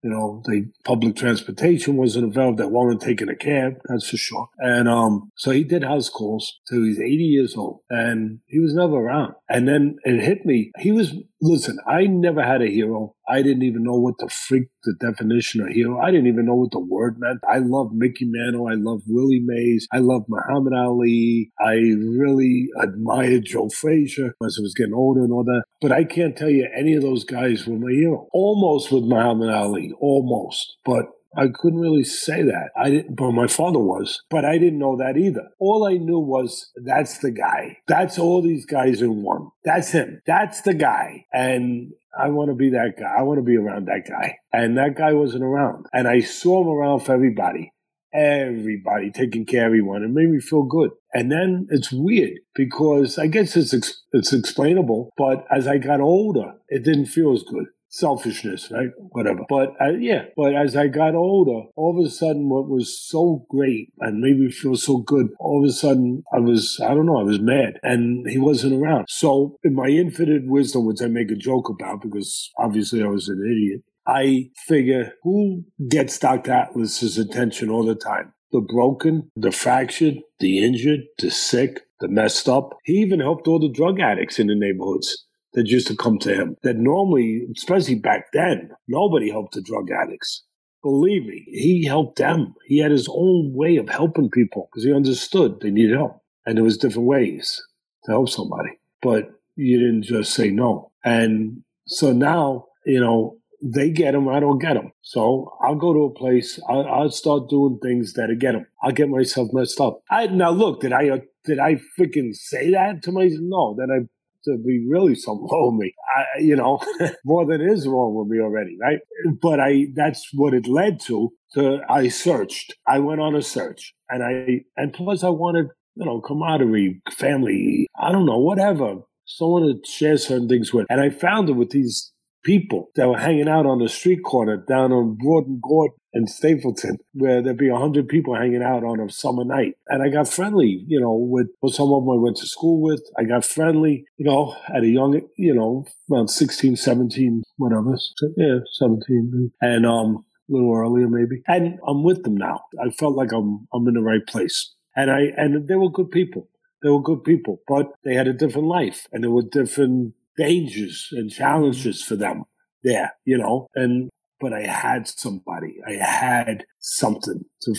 [0.06, 2.58] you know, the public transportation wasn't available.
[2.58, 4.50] They weren't taking a cab, that's for sure.
[4.60, 8.60] And um, so he did house calls till he was 80 years old, and he
[8.60, 9.34] was never around.
[9.50, 10.70] And then it hit me.
[10.78, 13.16] He was listen, I never had a hero.
[13.28, 16.00] I didn't even know what the freak the definition of hero.
[16.00, 17.40] I didn't even know what the word meant.
[17.50, 18.68] I love Mickey Mantle.
[18.68, 19.88] I love Willie Mays.
[19.92, 21.52] I love Muhammad Ali.
[21.60, 25.64] I really admired Joe Frazier as I was getting older and all that.
[25.82, 28.28] But I can't tell you any of those guys were my hero.
[28.34, 30.78] Almost with Muhammad Ali, almost.
[30.86, 31.06] But
[31.38, 32.70] I couldn't really say that.
[32.78, 35.50] I didn't, but my father was, but I didn't know that either.
[35.60, 37.78] All I knew was that's the guy.
[37.88, 39.50] That's all these guys in one.
[39.66, 40.22] That's him.
[40.26, 41.26] That's the guy.
[41.34, 43.14] And I want to be that guy.
[43.18, 44.38] I want to be around that guy.
[44.54, 45.86] And that guy wasn't around.
[45.94, 47.72] And I saw him around for everybody.
[48.14, 50.04] Everybody taking care of everyone.
[50.04, 50.92] It made me feel good.
[51.14, 53.74] And then it's weird because I guess it's
[54.14, 58.90] it's explainable, but as I got older, it didn't feel as good selfishness, right?
[59.12, 59.42] Whatever.
[59.48, 63.46] But uh, yeah, but as I got older, all of a sudden, what was so
[63.50, 67.06] great and made me feel so good, all of a sudden, I was, I don't
[67.06, 69.06] know, I was mad and he wasn't around.
[69.10, 73.30] So, in my infinite wisdom, which I make a joke about because obviously I was
[73.30, 76.52] an idiot, I figure who gets Dr.
[76.52, 78.34] Atlas's attention all the time?
[78.52, 82.78] The broken, the fractured, the injured, the sick, the messed up.
[82.84, 85.26] He even helped all the drug addicts in the neighborhoods
[85.56, 86.56] that used to come to him.
[86.64, 90.44] That normally, especially back then, nobody helped the drug addicts.
[90.84, 92.54] Believe me, he helped them.
[92.68, 96.22] He had his own way of helping people because he understood they needed help.
[96.46, 97.60] And there was different ways
[98.04, 98.70] to help somebody.
[99.02, 100.92] But you didn't just say no.
[101.04, 104.92] And so now, you know, they get them, I don't get them.
[105.02, 108.68] So I'll go to a place, I'll, I'll start doing things that get them.
[108.84, 110.02] I'll get myself messed up.
[110.12, 113.40] I now look, did I uh, did I freaking say that to myself?
[113.42, 114.06] No, then I
[114.46, 115.94] to be really with me.
[116.16, 116.80] I, you know,
[117.26, 119.00] more than is wrong with me already, right?
[119.42, 121.32] But I, that's what it led to.
[121.54, 122.76] To I searched.
[122.88, 127.88] I went on a search, and I, and plus I wanted, you know, camaraderie, family.
[128.00, 128.98] I don't know, whatever.
[129.26, 132.12] Someone to share certain things with, and I found it with these
[132.46, 136.30] people that were hanging out on the street corner down on Broad and Gordon and
[136.30, 139.74] Stapleton, where there'd be a hundred people hanging out on a summer night.
[139.88, 143.04] And I got friendly, you know, with, some of them I went to school with.
[143.18, 147.98] I got friendly, you know, at a young, you know, around 16, 17, whatever.
[148.38, 149.52] Yeah, 17.
[149.60, 151.42] And, um, a little earlier maybe.
[151.48, 152.62] And I'm with them now.
[152.80, 154.74] I felt like I'm, I'm in the right place.
[154.96, 156.48] And I, and they were good people.
[156.84, 161.08] They were good people, but they had a different life and there were different dangers
[161.12, 162.44] and challenges for them
[162.84, 167.76] there, you know, and, but I had somebody, I had something to,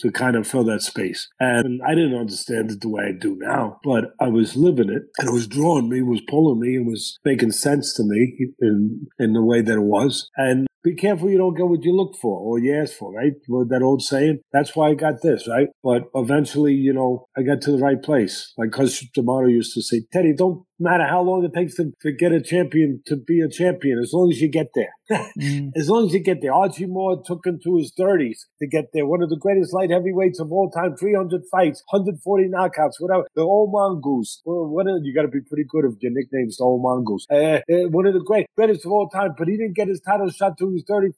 [0.00, 1.28] to kind of fill that space.
[1.40, 5.02] And I didn't understand it the way I do now, but I was living it
[5.18, 9.06] and it was drawing me, was pulling me and was making sense to me in,
[9.18, 10.28] in the way that it was.
[10.36, 13.32] And be careful you don't get what you look for or you ask for, right?
[13.68, 14.38] That old saying.
[14.52, 15.68] That's why I got this, right?
[15.82, 18.52] But eventually, you know, I got to the right place.
[18.56, 22.12] Like Coach D'Amato used to say, Teddy, don't matter how long it takes to, to
[22.12, 24.92] get a champion to be a champion, as long as you get there.
[25.38, 25.70] mm.
[25.74, 26.52] As long as you get there.
[26.52, 29.06] Archie Moore took him to his 30s to get there.
[29.06, 33.24] One of the greatest light heavyweights of all time, 300 fights, 140 knockouts, whatever.
[33.34, 34.42] The old mongoose.
[34.46, 37.26] Are, you got to be pretty good if your nickname's the old mongoose.
[37.30, 40.00] Uh, uh, one of the great, greatest of all time, but he didn't get his
[40.00, 41.14] title shot till he was 35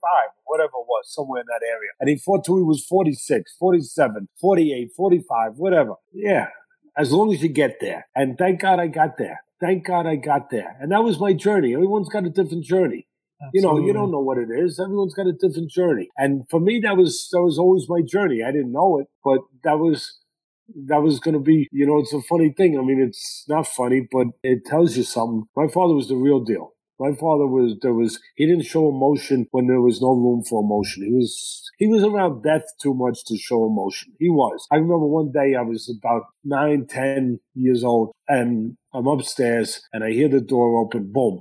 [0.51, 1.91] whatever it was, somewhere in that area.
[2.01, 5.95] And he fought till he was 46, 47, 48, 45, whatever.
[6.13, 6.49] Yeah.
[6.97, 8.09] As long as you get there.
[8.17, 10.77] And thank God I got there thank God I got there.
[10.81, 11.75] And that was my journey.
[11.75, 13.07] Everyone's got a different journey.
[13.43, 13.61] Absolutely.
[13.61, 14.79] You know, you don't know what it is.
[14.79, 16.09] Everyone's got a different journey.
[16.17, 18.43] And for me, that was, that was always my journey.
[18.43, 20.19] I didn't know it, but that was,
[20.87, 22.79] that was going to be, you know, it's a funny thing.
[22.79, 25.45] I mean, it's not funny, but it tells you something.
[25.57, 26.75] My father was the real deal.
[27.01, 30.63] My father was there was he didn't show emotion when there was no room for
[30.63, 31.03] emotion.
[31.03, 34.13] He was he was around death too much to show emotion.
[34.19, 34.67] He was.
[34.71, 40.05] I remember one day I was about nine, ten years old, and I'm upstairs and
[40.05, 41.11] I hear the door open.
[41.11, 41.41] Boom.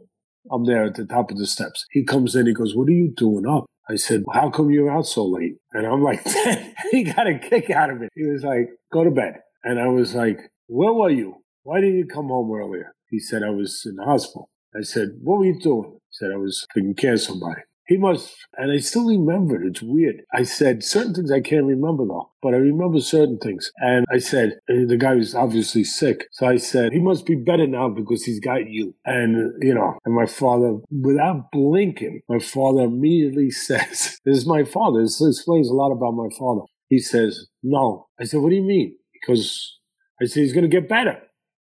[0.49, 1.85] I'm there at the top of the steps.
[1.91, 2.47] He comes in.
[2.47, 5.57] He goes, "What are you doing up?" I said, "How come you're out so late?"
[5.73, 6.25] And I'm like,
[6.91, 8.09] he got a kick out of it.
[8.15, 11.43] He was like, "Go to bed." And I was like, "Where were you?
[11.63, 15.09] Why didn't you come home earlier?" He said, "I was in the hospital." I said,
[15.21, 15.91] What were you doing?
[15.93, 17.61] He said, I was taking care of somebody.
[17.89, 19.67] He must, and I still remember it.
[19.67, 20.17] It's weird.
[20.31, 23.71] I said, certain things I can't remember though, but I remember certain things.
[23.77, 26.27] And I said, and the guy was obviously sick.
[26.33, 28.93] So I said, he must be better now because he's got you.
[29.05, 34.63] And, you know, and my father, without blinking, my father immediately says, this is my
[34.63, 35.01] father.
[35.01, 36.61] This explains a lot about my father.
[36.89, 38.05] He says, no.
[38.19, 38.97] I said, what do you mean?
[39.13, 39.79] Because
[40.21, 41.17] I said, he's going to get better.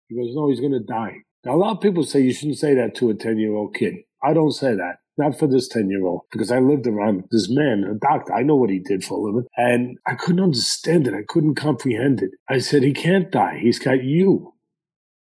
[0.09, 1.17] He goes, no, he's going to die.
[1.45, 3.75] Now, a lot of people say you shouldn't say that to a 10 year old
[3.75, 3.95] kid.
[4.23, 4.97] I don't say that.
[5.17, 8.33] Not for this 10 year old, because I lived around this man, a doctor.
[8.33, 9.47] I know what he did for a living.
[9.57, 11.15] And I couldn't understand it.
[11.15, 12.31] I couldn't comprehend it.
[12.49, 13.59] I said, he can't die.
[13.61, 14.55] He's got you.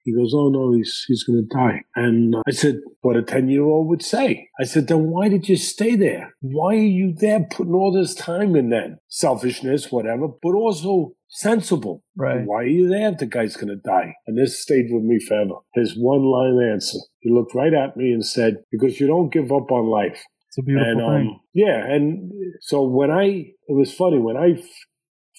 [0.03, 1.81] He goes, oh no, he's he's going to die.
[1.95, 4.47] And I said, what a ten year old would say.
[4.59, 6.33] I said, then why did you stay there?
[6.41, 8.97] Why are you there putting all this time in then?
[9.07, 12.03] Selfishness, whatever, but also sensible.
[12.17, 12.41] Right.
[12.45, 14.15] Why are you there if the guy's going to die?
[14.27, 15.55] And this stayed with me forever.
[15.75, 16.97] His one line answer.
[17.19, 20.23] He looked right at me and said, because you don't give up on life.
[20.47, 21.39] It's a beautiful And um, thing.
[21.53, 24.61] yeah, and so when I, it was funny when I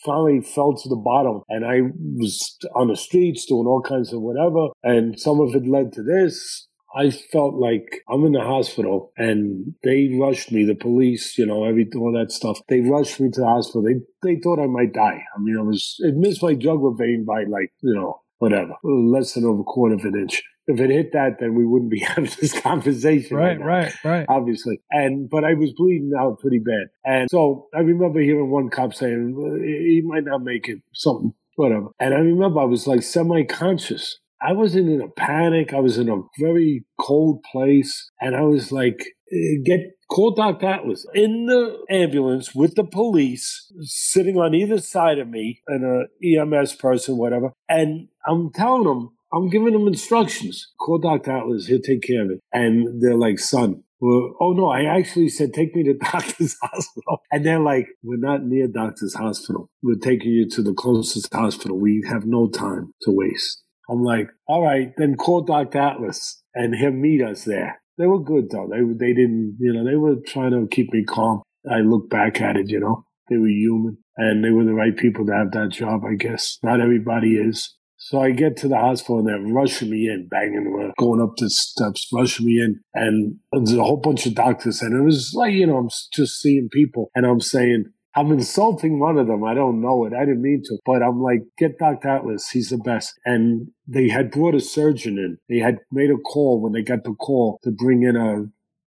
[0.04, 1.80] finally fell to the bottom, and I
[2.16, 6.02] was on the streets doing all kinds of whatever, and some of it led to
[6.02, 6.68] this.
[6.94, 10.64] I felt like I'm in the hospital, and they rushed me.
[10.64, 12.60] The police, you know, every all that stuff.
[12.68, 13.82] They rushed me to the hospital.
[13.82, 15.22] They they thought I might die.
[15.34, 19.34] I mean, I was it missed my jugular vein by like you know whatever, less
[19.34, 20.42] than over a quarter of an inch.
[20.66, 23.36] If it hit that, then we wouldn't be having this conversation.
[23.36, 24.26] Right, now right, right.
[24.28, 24.80] obviously.
[24.90, 28.94] And but I was bleeding out pretty bad, and so I remember hearing one cop
[28.94, 29.34] saying
[29.64, 31.88] he might not make it, something, whatever.
[31.98, 34.18] And I remember I was like semi-conscious.
[34.40, 35.72] I wasn't in a panic.
[35.72, 40.62] I was in a very cold place, and I was like, eh, "Get call Doc
[40.62, 46.06] Atlas in the ambulance with the police sitting on either side of me and a
[46.22, 50.68] EMS person, whatever." And I'm telling them, I'm giving them instructions.
[50.78, 51.30] Call Dr.
[51.32, 52.40] Atlas, he'll take care of it.
[52.52, 57.20] And they're like, son, oh no, I actually said, take me to doctor's hospital.
[57.30, 59.68] And they're like, we're not near doctor's hospital.
[59.82, 61.78] We're taking you to the closest hospital.
[61.78, 63.62] We have no time to waste.
[63.90, 65.78] I'm like, all right, then call Dr.
[65.78, 67.80] Atlas and he'll meet us there.
[67.98, 68.68] They were good though.
[68.70, 71.42] They, they didn't, you know, they were trying to keep me calm.
[71.70, 74.96] I look back at it, you know, they were human and they were the right
[74.96, 76.58] people to have that job, I guess.
[76.62, 77.74] Not everybody is.
[78.04, 81.36] So I get to the hospital and they're rushing me in, banging around, going up
[81.36, 82.80] the steps, rushing me in.
[82.94, 84.82] And there's a whole bunch of doctors.
[84.82, 87.84] And it was like, you know, I'm just seeing people and I'm saying,
[88.16, 89.44] I'm insulting one of them.
[89.44, 90.12] I don't know it.
[90.14, 90.78] I didn't mean to.
[90.84, 92.08] But I'm like, get Dr.
[92.08, 92.50] Atlas.
[92.50, 93.14] He's the best.
[93.24, 95.38] And they had brought a surgeon in.
[95.48, 98.46] They had made a call when they got the call to bring in a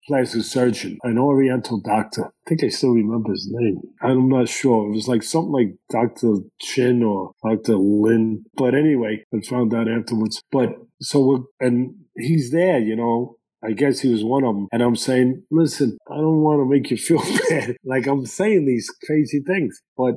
[0.07, 2.25] plastic surgeon, an Oriental doctor.
[2.25, 3.81] I think I still remember his name.
[4.01, 4.87] I'm not sure.
[4.87, 6.37] It was like something like Dr.
[6.59, 7.75] Chin or Dr.
[7.75, 8.45] Lin.
[8.55, 10.41] But anyway, I found out afterwards.
[10.51, 10.69] But
[11.01, 13.35] so, and he's there, you know.
[13.63, 14.67] I guess he was one of them.
[14.71, 17.75] And I'm saying, listen, I don't want to make you feel bad.
[17.83, 20.15] like I'm saying these crazy things, but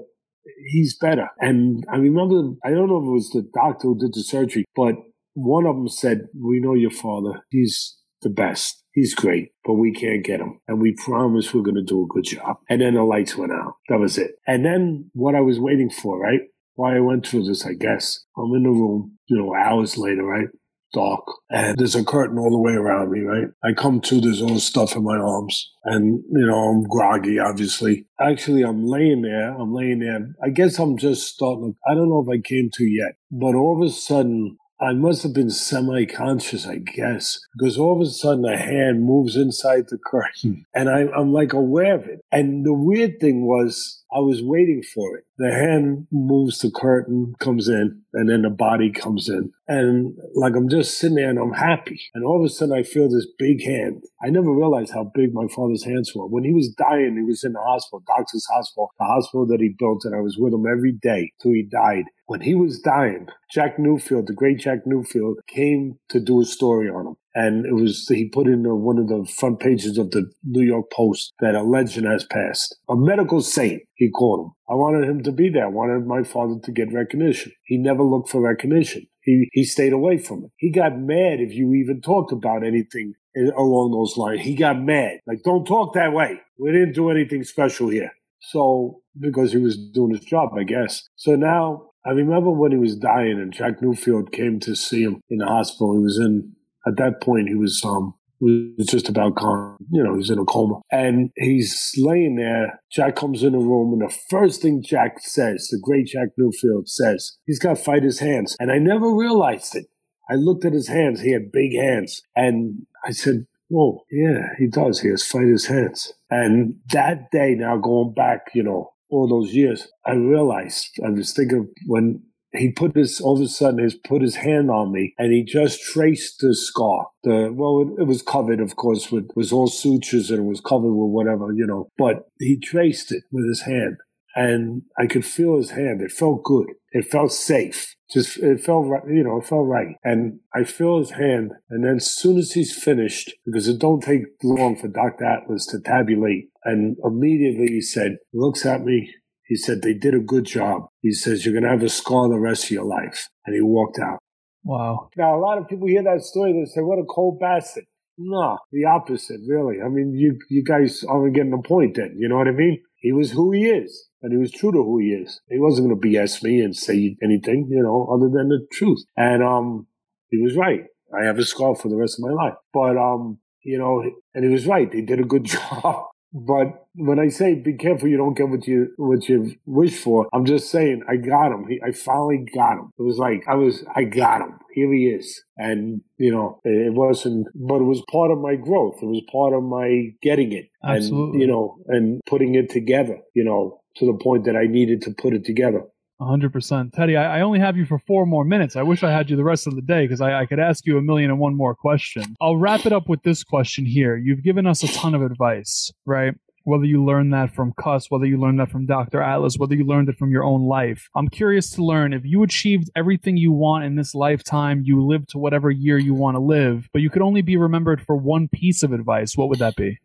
[0.69, 1.29] he's better.
[1.41, 4.65] And I remember, I don't know if it was the doctor who did the surgery,
[4.77, 4.95] but
[5.35, 7.43] one of them said, we know your father.
[7.51, 8.83] He's the best.
[8.93, 10.61] He's great, but we can't get him.
[10.67, 12.57] And we promise we're going to do a good job.
[12.69, 13.75] And then the lights went out.
[13.89, 14.33] That was it.
[14.47, 16.41] And then what I was waiting for, right?
[16.75, 18.25] Why I went through this, I guess.
[18.37, 20.49] I'm in the room, you know, hours later, right?
[20.93, 21.25] Dark.
[21.51, 23.47] And there's a curtain all the way around me, right?
[23.63, 25.71] I come to, there's all stuff in my arms.
[25.85, 28.07] And, you know, I'm groggy, obviously.
[28.21, 29.55] Actually, I'm laying there.
[29.55, 30.35] I'm laying there.
[30.43, 31.77] I guess I'm just starting.
[31.87, 33.13] I don't know if I came to yet.
[33.31, 38.01] But all of a sudden, I must have been semi conscious, I guess, because all
[38.01, 42.07] of a sudden a hand moves inside the curtain and I, I'm like aware of
[42.07, 42.25] it.
[42.33, 45.25] And the weird thing was, I was waiting for it.
[45.39, 49.53] The hand moves the curtain, comes in, and then the body comes in.
[49.69, 52.01] And like I'm just sitting there and I'm happy.
[52.15, 54.03] And all of a sudden I feel this big hand.
[54.23, 56.27] I never realized how big my father's hands were.
[56.27, 59.75] When he was dying, he was in the hospital, doctor's hospital, the hospital that he
[59.79, 62.05] built, and I was with him every day till he died.
[62.27, 66.89] When he was dying, Jack Newfield, the great Jack Newfield, came to do a story
[66.89, 67.17] on him.
[67.35, 70.91] And it was, he put in one of the front pages of the New York
[70.91, 72.77] Post that a legend has passed.
[72.89, 74.53] A medical saint, he called him.
[74.69, 75.67] I wanted him to be there.
[75.67, 77.53] I wanted my father to get recognition.
[77.65, 79.07] He never looked for recognition.
[79.23, 80.51] He, he stayed away from it.
[80.57, 83.15] He got mad if you even talked about anything
[83.57, 84.41] along those lines.
[84.41, 85.19] He got mad.
[85.27, 86.41] Like, don't talk that way.
[86.59, 88.11] We didn't do anything special here.
[88.41, 91.09] So, because he was doing his job, I guess.
[91.17, 95.21] So now, I remember when he was dying and Jack Newfield came to see him
[95.29, 95.93] in the hospital.
[95.93, 96.57] He was in,
[96.87, 99.77] at that point, he was, um, was just about gone.
[99.91, 100.81] You know, he's in a coma.
[100.91, 102.81] And he's laying there.
[102.91, 106.89] Jack comes in the room, and the first thing Jack says, the great Jack Newfield
[106.89, 108.57] says, he's got to fight his hands.
[108.59, 109.87] And I never realized it.
[110.31, 111.21] I looked at his hands.
[111.21, 112.23] He had big hands.
[112.37, 115.01] And I said, Whoa, yeah, he does.
[115.01, 116.13] He has fight his hands.
[116.29, 121.33] And that day, now going back, you know, all those years, I realized, I was
[121.33, 122.23] thinking when
[122.53, 125.43] he put his all of a sudden he's put his hand on me and he
[125.43, 127.09] just traced the scar.
[127.23, 130.61] The well it, it, was covered of course with was all sutures and it was
[130.61, 133.97] covered with whatever you know but he traced it with his hand
[134.35, 136.03] and i could feel his hand.
[136.03, 136.67] It felt good.
[136.93, 137.95] It felt safe.
[138.13, 139.97] Just it felt right you know it felt right.
[140.03, 144.03] And i feel his hand and then as soon as he's finished because it don't
[144.03, 149.15] take long for dr atlas to tabulate and immediately he said looks at me
[149.51, 150.87] he said, they did a good job.
[151.03, 153.29] He says, you're going to have a scar the rest of your life.
[153.45, 154.21] And he walked out.
[154.63, 155.09] Wow.
[155.17, 157.87] Now, a lot of people hear that story, they say, what a cold bastard.
[158.17, 159.83] No, the opposite, really.
[159.85, 162.15] I mean, you, you guys aren't getting the point then.
[162.17, 162.81] You know what I mean?
[162.99, 165.41] He was who he is, and he was true to who he is.
[165.51, 169.03] He wasn't going to BS me and say anything, you know, other than the truth.
[169.17, 169.89] And, um,
[170.29, 170.85] he was right.
[171.13, 172.55] I have a scar for the rest of my life.
[172.73, 174.93] But, um, you know, and he was right.
[174.93, 176.05] They did a good job.
[176.33, 180.29] But when I say be careful, you don't get what you what you wish for.
[180.33, 181.67] I'm just saying I got him.
[181.69, 182.93] He, I finally got him.
[182.99, 184.59] It was like I was I got him.
[184.73, 188.99] Here he is, and you know it wasn't, but it was part of my growth.
[189.03, 191.33] It was part of my getting it, Absolutely.
[191.33, 193.19] and you know, and putting it together.
[193.35, 195.83] You know, to the point that I needed to put it together.
[196.21, 196.93] 100%.
[196.93, 198.77] Teddy, I, I only have you for four more minutes.
[198.77, 200.87] I wish I had you the rest of the day because I, I could ask
[200.87, 202.37] you a million and one more question.
[202.41, 204.17] I'll wrap it up with this question here.
[204.17, 206.35] You've given us a ton of advice, right?
[206.65, 209.23] Whether you learned that from Cus, whether you learned that from Dr.
[209.23, 211.09] Atlas, whether you learned it from your own life.
[211.17, 215.31] I'm curious to learn if you achieved everything you want in this lifetime, you lived
[215.31, 218.47] to whatever year you want to live, but you could only be remembered for one
[218.47, 219.99] piece of advice, what would that be?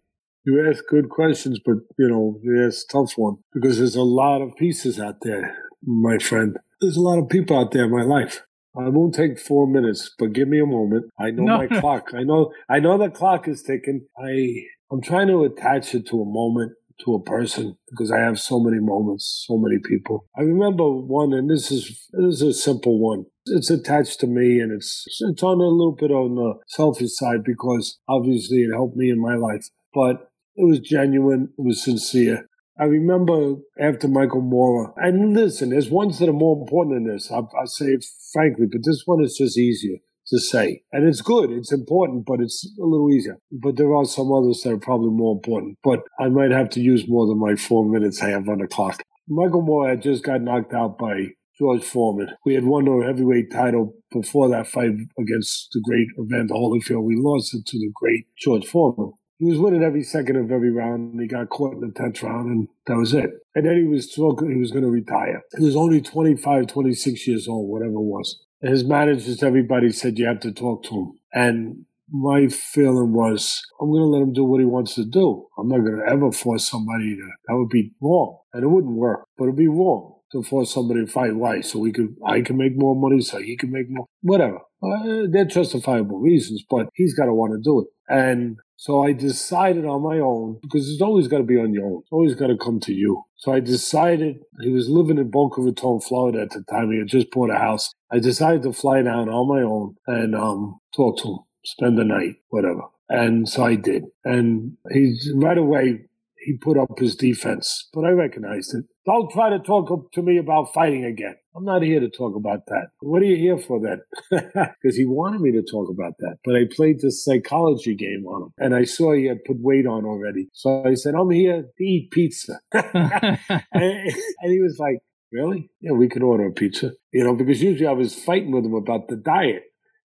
[0.45, 4.43] You ask good questions, but you know, you ask tough one because there's a lot
[4.43, 6.57] of pieces out there, my friend.
[6.81, 8.43] There's a lot of people out there in my life.
[8.77, 11.05] I won't take four minutes, but give me a moment.
[11.17, 11.57] I know No.
[11.57, 12.11] my clock.
[12.13, 14.05] I know I know the clock is ticking.
[14.17, 16.73] I I'm trying to attach it to a moment,
[17.05, 20.25] to a person, because I have so many moments, so many people.
[20.37, 23.25] I remember one, and this is this is a simple one.
[23.45, 27.43] It's attached to me, and it's it's on a little bit on the selfish side
[27.45, 31.49] because obviously it helped me in my life, but it was genuine.
[31.57, 32.49] It was sincere.
[32.77, 37.31] I remember after Michael Moorer, and listen, there's ones that are more important than this.
[37.31, 39.97] I, I say it frankly, but this one is just easier
[40.27, 40.81] to say.
[40.91, 43.37] And it's good, it's important, but it's a little easier.
[43.51, 45.77] But there are some others that are probably more important.
[45.83, 48.67] But I might have to use more than my four minutes I have on the
[48.67, 49.01] clock.
[49.27, 52.31] Michael Moorer had just got knocked out by George Foreman.
[52.45, 57.03] We had won the heavyweight title before that fight against the great Evander Holyfield.
[57.03, 59.13] We lost it to the great George Foreman.
[59.37, 62.23] He was winning every second of every round, and he got caught in the tenth
[62.23, 63.31] round, and that was it.
[63.53, 65.41] And then he was talking, he was going to retire.
[65.57, 68.39] He was only 25, 26 years old, whatever it was.
[68.61, 71.19] And his managers, everybody said, you have to talk to him.
[71.33, 75.47] And my feeling was, I'm going to let him do what he wants to do.
[75.57, 78.39] I'm not going to ever force somebody to, that would be wrong.
[78.53, 81.35] And it wouldn't work, but it'd be wrong to force somebody to fight.
[81.35, 81.61] Why?
[81.61, 84.59] So we could, I can make more money, so he can make more, whatever.
[84.81, 87.87] Uh, they're justifiable reasons, but he's got to want to do it.
[88.07, 91.85] And so I decided on my own, because it's always got to be on your
[91.85, 91.99] own.
[92.01, 93.23] It's always got to come to you.
[93.37, 96.91] So I decided, he was living in Boca Raton, Florida at the time.
[96.91, 97.93] He had just bought a house.
[98.11, 102.03] I decided to fly down on my own and um, talk to him, spend the
[102.03, 102.81] night, whatever.
[103.07, 104.05] And so I did.
[104.23, 106.05] And he right away,
[106.45, 108.85] he put up his defense, but I recognized it.
[109.05, 111.35] Don't try to talk to me about fighting again.
[111.55, 112.87] I'm not here to talk about that.
[112.99, 114.01] What are you here for then?
[114.81, 116.37] Because he wanted me to talk about that.
[116.43, 119.87] But I played this psychology game on him, and I saw he had put weight
[119.87, 120.47] on already.
[120.53, 122.59] So I said, I'm here to eat pizza.
[122.71, 123.39] and,
[123.73, 124.99] and he was like,
[125.31, 125.69] Really?
[125.81, 126.91] Yeah, we could order a pizza.
[127.11, 129.63] You know, because usually I was fighting with him about the diet.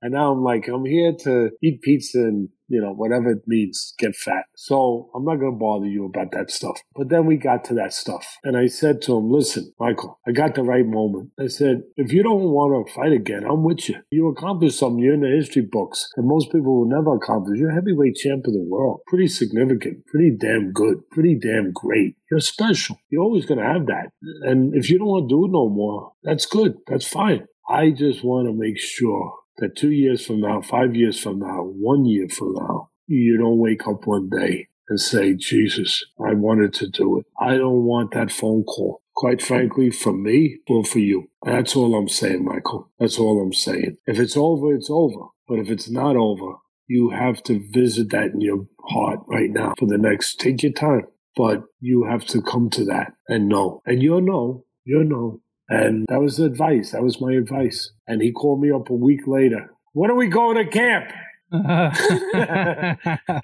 [0.03, 3.95] And now I'm like, I'm here to eat pizza and, you know, whatever it means,
[3.99, 4.47] get fat.
[4.57, 6.81] So I'm not going to bother you about that stuff.
[6.97, 8.39] But then we got to that stuff.
[8.43, 11.31] And I said to him, listen, Michael, I got the right moment.
[11.39, 13.97] I said, if you don't want to fight again, I'm with you.
[14.11, 14.99] You accomplished something.
[14.99, 17.61] You're in the history books that most people will never accomplish.
[17.61, 19.03] You're heavyweight champ of the world.
[19.07, 22.17] Pretty significant, pretty damn good, pretty damn great.
[22.29, 22.99] You're special.
[23.09, 24.11] You're always going to have that.
[24.43, 26.79] And if you don't want to do it no more, that's good.
[26.89, 27.47] That's fine.
[27.69, 31.63] I just want to make sure that two years from now, five years from now,
[31.63, 36.73] one year from now, you don't wake up one day and say, Jesus, I wanted
[36.75, 37.27] to do it.
[37.41, 39.03] I don't want that phone call.
[39.15, 41.31] Quite frankly, for me or for you.
[41.45, 42.91] That's all I'm saying, Michael.
[42.99, 43.99] That's all I'm saying.
[44.07, 45.27] If it's over, it's over.
[45.47, 46.55] But if it's not over,
[46.89, 50.73] you have to visit that in your heart right now for the next, take your
[50.73, 51.07] time.
[51.37, 53.83] But you have to come to that and know.
[53.87, 55.41] And you'll know, you'll know.
[55.69, 56.91] And that was the advice.
[56.93, 57.93] That was my advice.
[58.07, 59.71] And he called me up a week later.
[59.93, 61.13] When are we going to camp?
[61.53, 62.97] I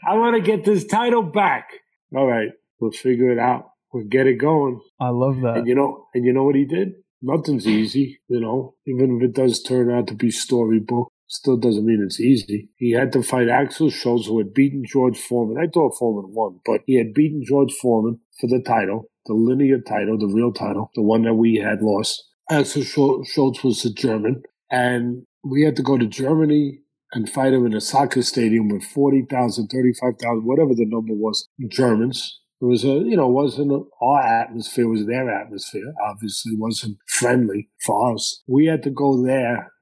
[0.07, 1.69] want to get this title back.
[2.17, 2.49] All right,
[2.81, 3.71] we'll figure it out.
[3.93, 4.81] We'll get it going.
[4.99, 5.59] I love that.
[5.59, 6.93] And you know, and you know what he did?
[7.21, 8.75] Nothing's easy, you know.
[8.87, 12.71] Even if it does turn out to be storybook, still doesn't mean it's easy.
[12.77, 15.63] He had to fight Axel Schulz, who had beaten George Foreman.
[15.63, 19.79] I thought Foreman won, but he had beaten George Foreman for the title, the linear
[19.79, 22.25] title, the real title, the one that we had lost.
[22.51, 26.81] Axel Schul- Schulz was a German, and we had to go to Germany
[27.13, 32.41] and fight him in a soccer stadium with 40,000, 35,000, whatever the number was, Germans.
[32.61, 35.95] It was a, you know, wasn't our atmosphere, it was their atmosphere.
[36.05, 38.43] Obviously, it wasn't friendly for us.
[38.49, 39.73] We had to go there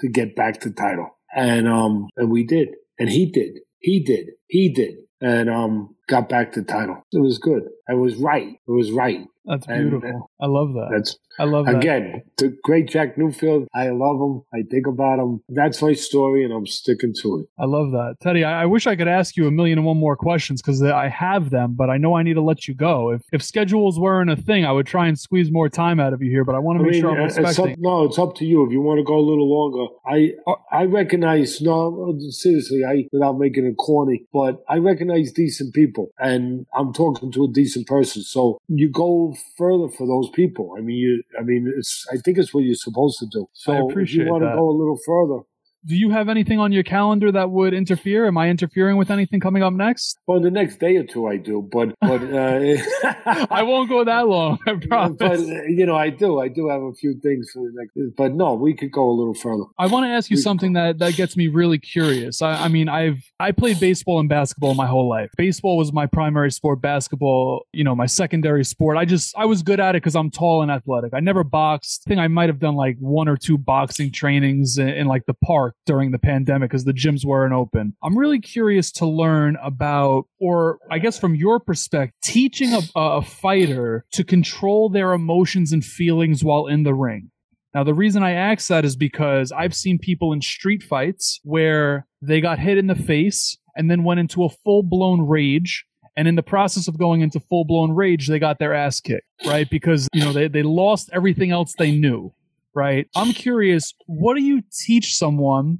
[0.00, 1.16] to get back the title.
[1.34, 2.68] And um and we did.
[2.98, 3.60] And he did.
[3.78, 4.30] He did.
[4.48, 4.96] He did.
[5.20, 7.04] And um got back the title.
[7.12, 7.62] It was good.
[7.88, 8.48] I was right.
[8.48, 9.26] It was right.
[9.44, 10.30] That's And- beautiful.
[10.40, 10.88] I love that.
[10.92, 11.76] That's I love that.
[11.76, 13.66] again the great Jack Newfield.
[13.74, 14.42] I love him.
[14.52, 15.40] I think about him.
[15.48, 17.46] That's my story, and I'm sticking to it.
[17.58, 18.16] I love that.
[18.20, 20.82] Teddy, I, I wish I could ask you a million and one more questions because
[20.82, 23.10] I have them, but I know I need to let you go.
[23.12, 26.22] If, if schedules weren't a thing, I would try and squeeze more time out of
[26.22, 27.72] you here, but I want to make sure I'm uh, it's respecting.
[27.74, 28.66] up, no, it's up to you.
[28.66, 30.32] If you want to go a little longer, I
[30.72, 32.84] I recognize no seriously.
[32.84, 37.48] I without making it corny, but I recognize decent people, and I'm talking to a
[37.48, 38.22] decent person.
[38.22, 40.74] So you go further for those people.
[40.76, 41.22] I mean, you.
[41.38, 42.06] I mean, it's.
[42.12, 43.46] I think it's what you're supposed to do.
[43.52, 45.42] So if appreciate you want to go a little further,
[45.86, 48.26] Do you have anything on your calendar that would interfere?
[48.26, 50.18] Am I interfering with anything coming up next?
[50.26, 52.76] well, the next day or two I do, but but uh,
[53.50, 54.58] I won't go that long.
[54.66, 55.16] I promise.
[55.18, 56.40] But you know, I do.
[56.40, 58.16] I do have a few things for the next.
[58.16, 59.62] But no, we could go a little further.
[59.78, 62.42] I want to ask you We- something that, that gets me really curious.
[62.42, 65.30] I, I mean, I've I played baseball and basketball my whole life.
[65.36, 66.80] Baseball was my primary sport.
[66.82, 68.96] Basketball, you know, my secondary sport.
[68.96, 71.14] I just I was good at it because I'm tall and athletic.
[71.14, 72.02] I never boxed.
[72.06, 75.26] I think I might have done like one or two boxing trainings in, in like
[75.26, 77.94] the park during the pandemic because the gyms weren't open.
[78.02, 83.22] I'm really curious to learn about, or I guess from your perspective, teaching a, a
[83.22, 87.30] fighter to control their emotions and feelings while in the ring.
[87.76, 92.06] Now, the reason I ask that is because I've seen people in street fights where
[92.22, 95.84] they got hit in the face and then went into a full blown rage.
[96.16, 99.26] And in the process of going into full blown rage, they got their ass kicked,
[99.44, 99.68] right?
[99.68, 102.32] Because, you know, they, they lost everything else they knew,
[102.76, 103.08] right?
[103.16, 105.78] I'm curious, what do you teach someone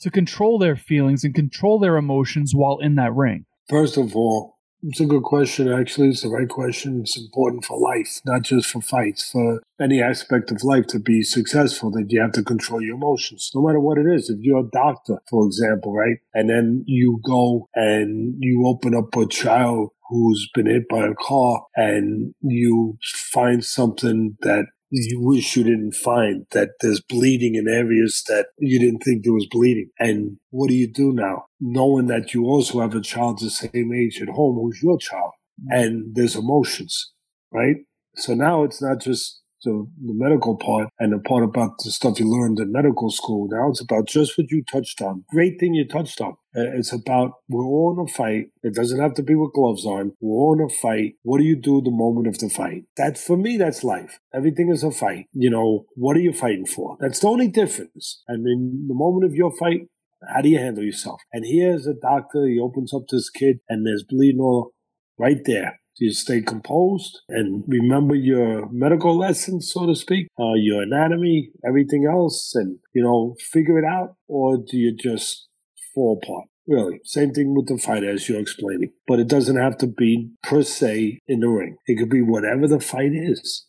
[0.00, 3.44] to control their feelings and control their emotions while in that ring?
[3.68, 5.72] First of all, it's a good question.
[5.72, 7.00] Actually, it's the right question.
[7.00, 9.28] It's important for life, not just for fights.
[9.30, 13.50] For any aspect of life to be successful, that you have to control your emotions,
[13.54, 14.30] no matter what it is.
[14.30, 19.16] If you're a doctor, for example, right, and then you go and you open up
[19.16, 22.98] a child who's been hit by a car, and you
[23.32, 28.78] find something that you wish you didn't find that there's bleeding in areas that you
[28.78, 29.90] didn't think there was bleeding.
[29.98, 31.46] And what do you do now?
[31.60, 35.32] Knowing that you also have a child the same age at home who's your child
[35.68, 37.12] and there's emotions,
[37.52, 37.76] right?
[38.16, 42.18] So now it's not just the, the medical part and the part about the stuff
[42.20, 43.48] you learned in medical school.
[43.50, 45.24] Now it's about just what you touched on.
[45.30, 46.36] Great thing you touched on.
[46.56, 48.46] Uh, It's about we're all in a fight.
[48.62, 50.12] It doesn't have to be with gloves on.
[50.20, 51.14] We're all in a fight.
[51.22, 52.84] What do you do the moment of the fight?
[52.96, 54.18] That for me, that's life.
[54.34, 55.26] Everything is a fight.
[55.32, 56.96] You know, what are you fighting for?
[57.00, 58.22] That's the only difference.
[58.28, 59.88] And in the moment of your fight,
[60.34, 61.20] how do you handle yourself?
[61.32, 62.46] And here's a doctor.
[62.46, 64.72] He opens up to this kid, and there's bleeding all
[65.16, 65.80] right there.
[65.98, 71.50] Do you stay composed and remember your medical lessons, so to speak, uh, your anatomy,
[71.66, 75.48] everything else, and you know figure it out, or do you just
[75.94, 76.46] fall apart?
[76.68, 80.30] Really, same thing with the fight as you're explaining, but it doesn't have to be
[80.42, 81.78] per se in the ring.
[81.86, 83.66] It could be whatever the fight is,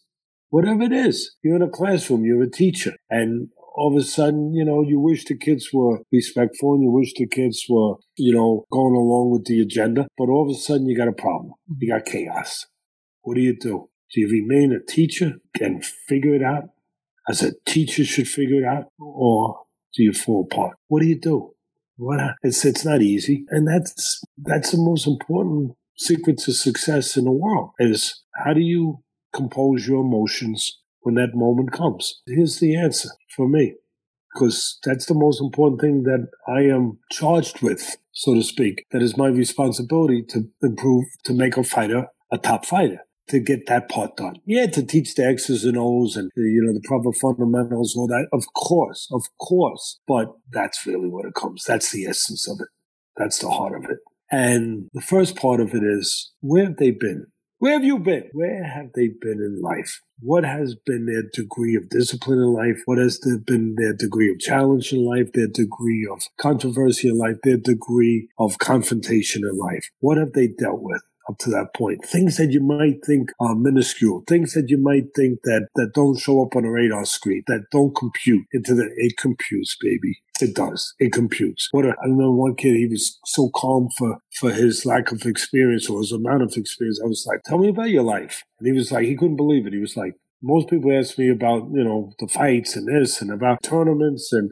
[0.50, 1.36] whatever it is.
[1.44, 5.00] You're in a classroom, you're a teacher, and all of a sudden, you know, you
[5.00, 9.32] wish the kids were respectful and you wish the kids were, you know, going along
[9.32, 11.54] with the agenda, but all of a sudden you got a problem.
[11.78, 12.66] You got chaos.
[13.22, 13.90] What do you do?
[14.14, 16.70] Do you remain a teacher and figure it out
[17.30, 19.62] as a teacher should figure it out, or
[19.94, 20.78] do you fall apart?
[20.88, 21.54] What do you do?
[21.98, 27.26] What it's it's not easy, and that's that's the most important secret to success in
[27.26, 29.04] the world is how do you
[29.34, 32.22] compose your emotions when that moment comes?
[32.28, 33.76] Here's the answer for me,
[34.34, 38.86] because that's the most important thing that I am charged with, so to speak.
[38.92, 43.06] That is my responsibility to improve, to make a fighter a top fighter.
[43.30, 44.38] To get that part done.
[44.44, 48.28] Yeah, to teach the X's and O's and, you know, the proper fundamentals, all that.
[48.34, 50.00] Of course, of course.
[50.08, 51.64] But that's really what it comes.
[51.64, 52.70] That's the essence of it.
[53.18, 54.00] That's the heart of it.
[54.32, 57.28] And the first part of it is where have they been?
[57.60, 58.30] Where have you been?
[58.32, 60.02] Where have they been in life?
[60.22, 62.84] What has been their degree of discipline in life?
[62.86, 65.34] What has been their degree of challenge in life?
[65.34, 67.36] Their degree of controversy in life?
[67.44, 69.90] Their degree of confrontation in life?
[70.00, 71.02] What have they dealt with?
[71.30, 75.14] Up to that point, things that you might think are minuscule, things that you might
[75.16, 78.90] think that that don't show up on a radar screen, that don't compute into the
[78.98, 80.24] it computes, baby.
[80.42, 80.96] It does.
[81.00, 81.68] It computes.
[81.72, 85.26] What a, I remember one kid, he was so calm for, for his lack of
[85.26, 87.00] experience or his amount of experience.
[87.04, 88.44] I was like, tell me about your life.
[88.58, 89.74] And he was like, he couldn't believe it.
[89.74, 93.32] He was like, most people ask me about, you know, the fights and this and
[93.32, 94.52] about tournaments and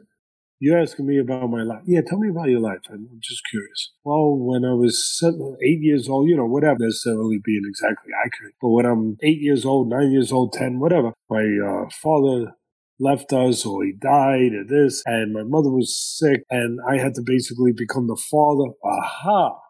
[0.60, 1.82] you're asking me about my life.
[1.86, 2.80] Yeah, tell me about your life.
[2.90, 3.92] I'm just curious.
[4.04, 8.54] Well, when I was seven, eight years old, you know, whatever necessarily being exactly accurate,
[8.60, 12.54] but when I'm eight years old, nine years old, ten, whatever, my uh, father
[13.00, 17.14] left us or he died or this, and my mother was sick, and I had
[17.14, 18.72] to basically become the father.
[18.84, 19.60] Aha!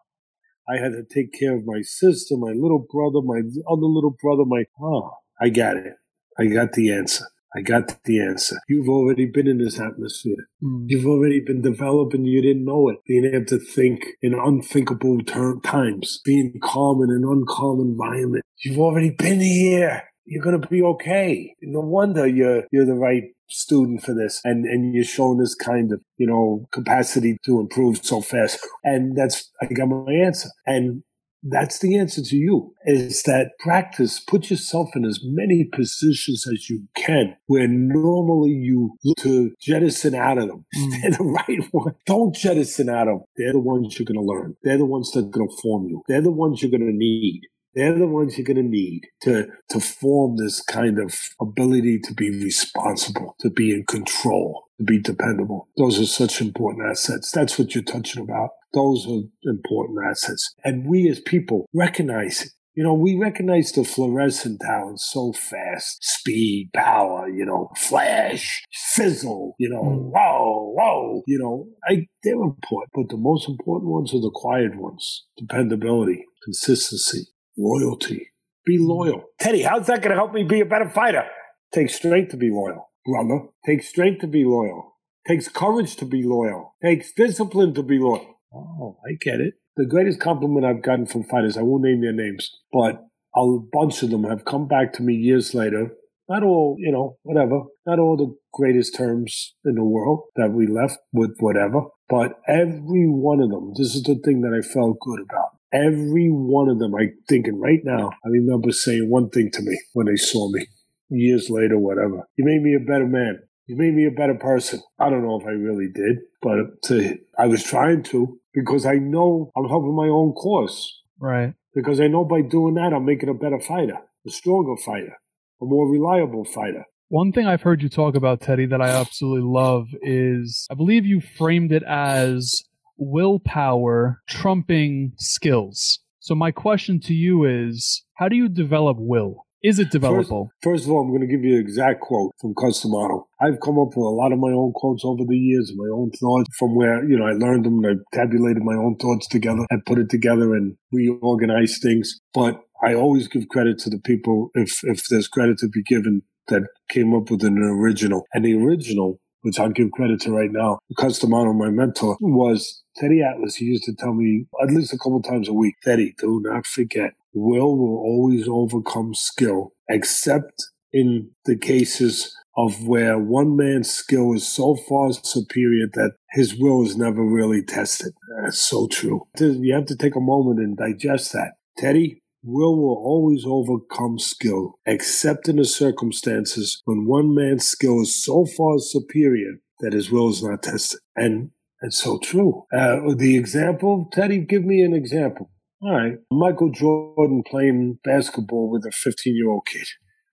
[0.67, 4.43] I had to take care of my sister, my little brother, my other little brother,
[4.45, 4.65] my.
[4.81, 5.11] Oh,
[5.41, 5.93] I got it.
[6.37, 7.25] I got the answer.
[7.55, 8.57] I got the answer.
[8.67, 10.47] You've already been in this atmosphere.
[10.63, 10.85] Mm.
[10.87, 12.25] You've already been developing.
[12.25, 12.97] You didn't know it.
[13.07, 18.43] Being able to think in unthinkable ter- times, being calm in an uncalm environment.
[18.63, 20.03] You've already been here.
[20.25, 21.55] You're gonna be okay.
[21.61, 25.91] No wonder you're you're the right student for this and and you're showing this kind
[25.91, 31.01] of you know capacity to improve so fast and that's i got my answer and
[31.43, 36.69] that's the answer to you is that practice put yourself in as many positions as
[36.69, 40.91] you can where normally you look to jettison out of them mm.
[41.01, 44.25] they're the right one don't jettison out of them they're the ones you're going to
[44.25, 46.85] learn they're the ones that are going to form you they're the ones you're going
[46.85, 47.41] to need
[47.75, 52.13] they're the ones you're going to need to, to form this kind of ability to
[52.13, 55.67] be responsible, to be in control, to be dependable.
[55.77, 57.31] Those are such important assets.
[57.31, 58.49] That's what you're touching about.
[58.73, 60.53] Those are important assets.
[60.63, 62.51] And we as people recognize it.
[62.75, 65.97] You know, we recognize the fluorescent talents so fast.
[66.01, 70.11] Speed, power, you know, flash, sizzle, you know, mm.
[70.11, 71.21] whoa, whoa.
[71.27, 75.25] You know, I, they're important, but the most important ones are the quiet ones.
[75.37, 78.29] Dependability, consistency, loyalty.
[78.65, 79.23] Be loyal.
[79.41, 81.25] Teddy, how's that going to help me be a better fighter?
[81.73, 83.47] Takes strength to be loyal, brother.
[83.65, 84.95] Takes strength to be loyal.
[85.27, 86.75] Takes courage to be loyal.
[86.81, 88.38] Takes discipline to be loyal.
[88.53, 89.55] Oh, I get it.
[89.77, 93.03] The greatest compliment I've gotten from fighters, I won't name their names, but
[93.35, 95.95] a bunch of them have come back to me years later.
[96.27, 97.61] Not all, you know, whatever.
[97.85, 103.07] Not all the greatest terms in the world that we left with whatever, but every
[103.07, 106.79] one of them, this is the thing that I felt good about Every one of
[106.79, 110.49] them, I thinking right now, I remember saying one thing to me when they saw
[110.51, 110.65] me
[111.09, 112.23] years later, whatever.
[112.37, 113.41] You made me a better man.
[113.69, 114.81] You made me a better person.
[114.97, 118.95] I don't know if I really did, but to, I was trying to because I
[118.95, 121.03] know I'm helping my own cause.
[121.19, 121.53] Right.
[121.75, 125.19] Because I know by doing that, I'm making a better fighter, a stronger fighter,
[125.61, 126.85] a more reliable fighter.
[127.09, 131.05] One thing I've heard you talk about, Teddy, that I absolutely love is I believe
[131.05, 132.63] you framed it as
[132.97, 135.99] willpower trumping skills.
[136.19, 139.45] So my question to you is, how do you develop will?
[139.61, 140.49] Is it developable?
[140.61, 143.27] First, first of all, I'm going to give you an exact quote from Cus D'Amato.
[143.41, 146.11] I've come up with a lot of my own quotes over the years, my own
[146.11, 149.65] thoughts from where, you know, I learned them and I tabulated my own thoughts together
[149.69, 152.19] and put it together and reorganized things.
[152.33, 156.21] But I always give credit to the people, if, if there's credit to be given,
[156.47, 158.25] that came up with an original.
[158.33, 162.83] And the original which I'll give credit to right now, Cus D'Amato, my mentor, was
[162.97, 163.55] Teddy Atlas.
[163.55, 166.65] He used to tell me at least a couple times a week, Teddy, do not
[166.65, 174.33] forget, will will always overcome skill, except in the cases of where one man's skill
[174.33, 178.13] is so far superior that his will is never really tested.
[178.41, 179.27] That's so true.
[179.39, 181.53] You have to take a moment and digest that.
[181.77, 188.23] Teddy, Will will always overcome skill, except in the circumstances when one man's skill is
[188.23, 191.01] so far superior that his will is not tested.
[191.17, 191.51] And
[191.81, 192.63] it's so true.
[192.73, 195.51] Uh, the example, Teddy, give me an example.
[195.81, 196.17] All right.
[196.29, 199.87] Michael Jordan playing basketball with a 15 year old kid.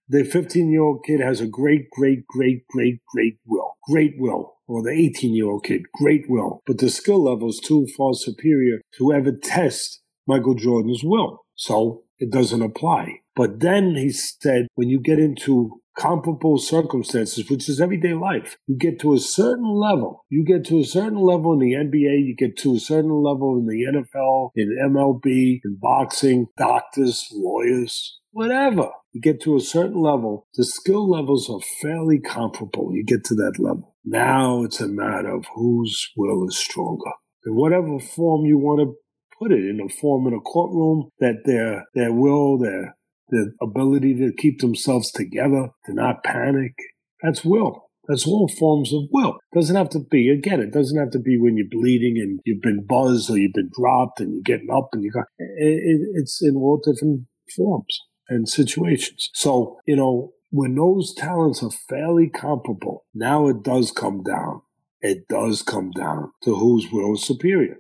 [0.09, 3.77] The 15 year old kid has a great, great, great, great, great will.
[3.89, 4.57] Great will.
[4.67, 6.63] Or the 18 year old kid, great will.
[6.67, 11.45] But the skill level is too far superior to ever test Michael Jordan's will.
[11.55, 13.21] So it doesn't apply.
[13.37, 18.77] But then he said, when you get into comparable circumstances, which is everyday life, you
[18.77, 20.25] get to a certain level.
[20.29, 23.59] You get to a certain level in the NBA, you get to a certain level
[23.59, 28.91] in the NFL, in MLB, in boxing, doctors, lawyers, whatever.
[29.13, 32.91] You get to a certain level, the skill levels are fairly comparable.
[32.93, 33.95] You get to that level.
[34.05, 37.13] Now it's a matter of whose will is stronger.
[37.47, 38.95] In whatever form you want to
[39.39, 42.97] put it in a form in a courtroom that their their will, their
[43.31, 46.75] their ability to keep themselves together, to not panic.
[47.23, 47.87] That's will.
[48.09, 49.39] That's all forms of will.
[49.53, 50.61] Doesn't have to be again.
[50.61, 53.71] It doesn't have to be when you're bleeding and you've been buzzed or you've been
[53.77, 55.25] dropped and you're getting up and you got.
[55.39, 59.31] It, it, it's in all different forms and situations.
[59.35, 64.63] So you know when those talents are fairly comparable, now it does come down.
[65.01, 67.77] It does come down to whose will is superior.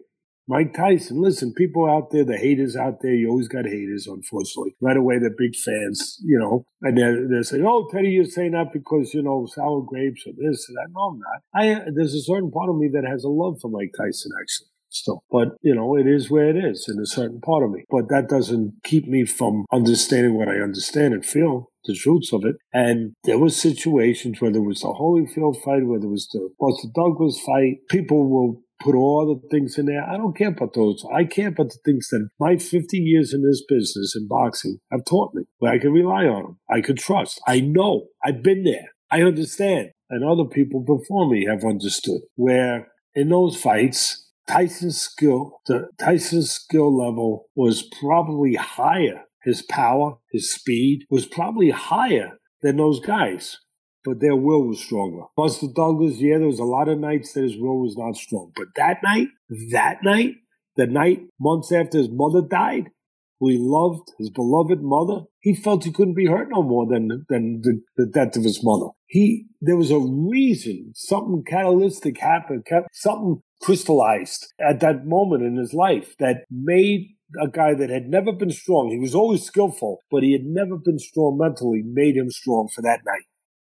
[0.48, 4.76] Mike Tyson, listen, people out there, the haters out there, you always got haters, unfortunately.
[4.80, 8.52] Right away, they're big fans, you know, and they're, they're saying, oh, Teddy, you're saying
[8.52, 10.88] that because, you know, sour grapes or this and that.
[10.94, 11.42] No, I'm not.
[11.52, 14.68] I, there's a certain part of me that has a love for Mike Tyson, actually.
[14.96, 15.22] still.
[15.30, 17.84] But, you know, it is where it is in a certain part of me.
[17.90, 22.44] But that doesn't keep me from understanding what I understand and feel the truths of
[22.44, 22.56] it.
[22.72, 26.88] And there were situations, whether it was the Holyfield fight, whether it was the Buster
[26.94, 30.04] Douglas fight, people will put all the things in there.
[30.04, 31.04] I don't care about those.
[31.12, 35.04] I care about the things that my 50 years in this business in boxing have
[35.04, 36.58] taught me, where I can rely on them.
[36.70, 37.40] I can trust.
[37.46, 38.08] I know.
[38.24, 38.90] I've been there.
[39.10, 39.90] I understand.
[40.08, 46.52] And other people before me have understood where in those fights, Tyson's skill, the Tyson's
[46.52, 49.24] skill level was probably higher.
[49.42, 53.58] His power, his speed was probably higher than those guys
[54.06, 55.24] but their will was stronger.
[55.36, 58.52] Buster Douglas, yeah, there was a lot of nights that his will was not strong.
[58.54, 59.28] But that night,
[59.72, 60.36] that night,
[60.76, 62.90] the night months after his mother died,
[63.40, 67.26] who he loved, his beloved mother, he felt he couldn't be hurt no more than
[67.28, 68.90] than the, the death of his mother.
[69.06, 75.74] He there was a reason, something catalytic happened, something crystallized at that moment in his
[75.74, 77.08] life that made
[77.42, 78.90] a guy that had never been strong.
[78.90, 82.82] He was always skillful, but he had never been strong mentally, made him strong for
[82.82, 83.24] that night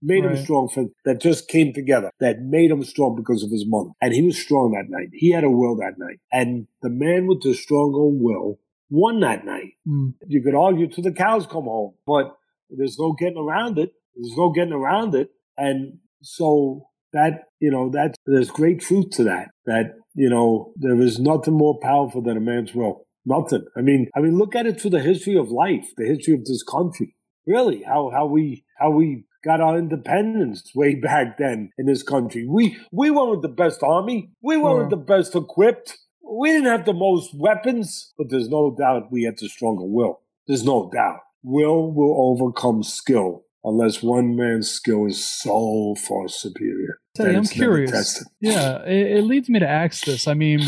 [0.02, 0.36] made right.
[0.36, 3.90] him strong for that just came together that made him strong because of his mother.
[4.00, 5.08] And he was strong that night.
[5.12, 6.18] He had a will that night.
[6.32, 8.58] And the man with the stronger will
[8.90, 9.72] won that night.
[9.88, 10.14] Mm.
[10.26, 12.36] you could argue till the cows come home but
[12.70, 13.92] there's no getting around it.
[14.14, 15.30] There's no getting around it.
[15.56, 21.00] And so that you know that there's great truth to that that you know there
[21.00, 23.06] is nothing more powerful than a man's will.
[23.24, 23.64] Nothing.
[23.76, 26.44] I mean i mean look at it through the history of life the history of
[26.44, 27.16] this country.
[27.46, 32.46] Really how how we how we got our independence way back then in this country.
[32.48, 34.30] We we weren't the best army.
[34.42, 35.98] We weren't the best equipped.
[36.26, 40.20] We didn't have the most weapons, but there's no doubt we had the stronger will.
[40.48, 41.20] There's no doubt.
[41.42, 47.00] Will will overcome skill unless one man's skill is so far superior.
[47.14, 48.24] Teddy, I'm curious.
[48.40, 50.26] Yeah, it, it leads me to ask this.
[50.26, 50.60] I mean,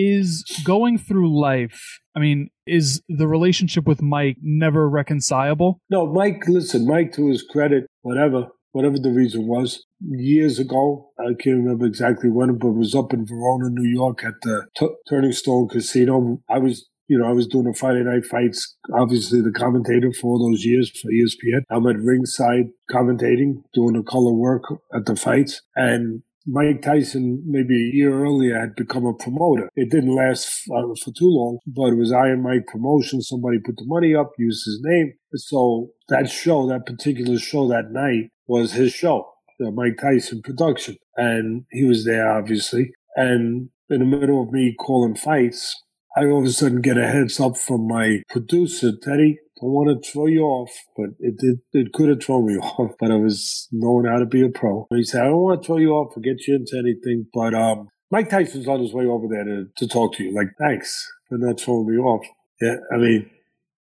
[0.00, 5.80] is going through life I mean, is the relationship with Mike never reconcilable?
[5.90, 11.34] No, Mike, listen, Mike, to his credit, whatever, whatever the reason was, years ago, I
[11.38, 15.32] can't remember exactly when, but was up in Verona, New York at the T- Turning
[15.32, 16.42] Stone Casino.
[16.48, 20.28] I was you know, I was doing the Friday night fights, obviously the commentator for
[20.28, 21.62] all those years for ESPN.
[21.68, 24.62] I'm at ringside commentating, doing the color work
[24.94, 25.60] at the fights.
[25.74, 29.68] And Mike Tyson, maybe a year earlier, had become a promoter.
[29.76, 33.20] It didn't last uh, for too long, but it was Iron Mike Promotion.
[33.20, 35.14] Somebody put the money up, used his name.
[35.34, 39.28] So that show, that particular show that night was his show,
[39.58, 40.96] the Mike Tyson production.
[41.16, 42.92] And he was there, obviously.
[43.16, 45.76] And in the middle of me calling fights,
[46.16, 49.38] I all of a sudden get a heads up from my producer, Teddy,
[49.68, 51.60] want to throw you off, but it did.
[51.72, 54.86] It could have thrown me off, but I was knowing how to be a pro.
[54.94, 57.54] he said, "I don't want to throw you off or get you into anything, but
[57.54, 60.34] um, Mike Tyson's on his way over there to, to talk to you.
[60.34, 62.26] Like, thanks for not throwing me off.
[62.60, 63.30] Yeah, I mean,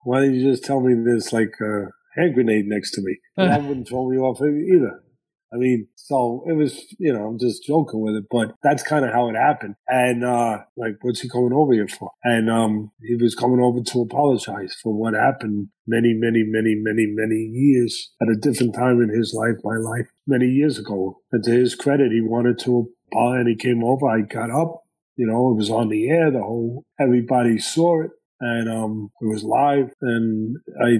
[0.04, 3.18] why didn't you just tell me there's like a hand grenade next to me?
[3.38, 5.02] that wouldn't throw me off either.
[5.54, 9.04] I mean, so it was, you know, I'm just joking with it, but that's kind
[9.04, 9.76] of how it happened.
[9.88, 12.12] And, uh, like, what's he coming over here for?
[12.24, 17.06] And, um, he was coming over to apologize for what happened many, many, many, many,
[17.06, 21.20] many years at a different time in his life, my life, many years ago.
[21.34, 24.08] And to his credit, he wanted to apologize and he came over.
[24.08, 24.84] I got up,
[25.18, 26.32] you know, it was on the air.
[26.32, 31.00] The whole, everybody saw it and, um, it was live and I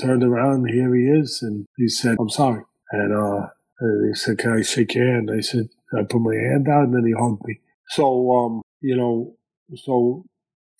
[0.00, 0.70] turned around.
[0.70, 1.40] Here he is.
[1.42, 2.62] And he said, I'm sorry.
[2.90, 3.48] And, uh,
[3.80, 5.30] and he said, Can I shake your hand?
[5.30, 7.60] I said, I put my hand out and then he hugged me.
[7.88, 9.34] So, um, you know,
[9.76, 10.24] so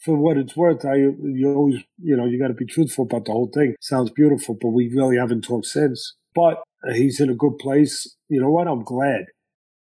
[0.02, 3.24] for what it's worth, I you always you know you got to be truthful about
[3.24, 3.74] the whole thing.
[3.80, 6.16] Sounds beautiful, but we really haven't talked since.
[6.34, 6.62] But
[6.94, 8.16] he's in a good place.
[8.28, 8.66] You know what?
[8.66, 9.26] I'm glad.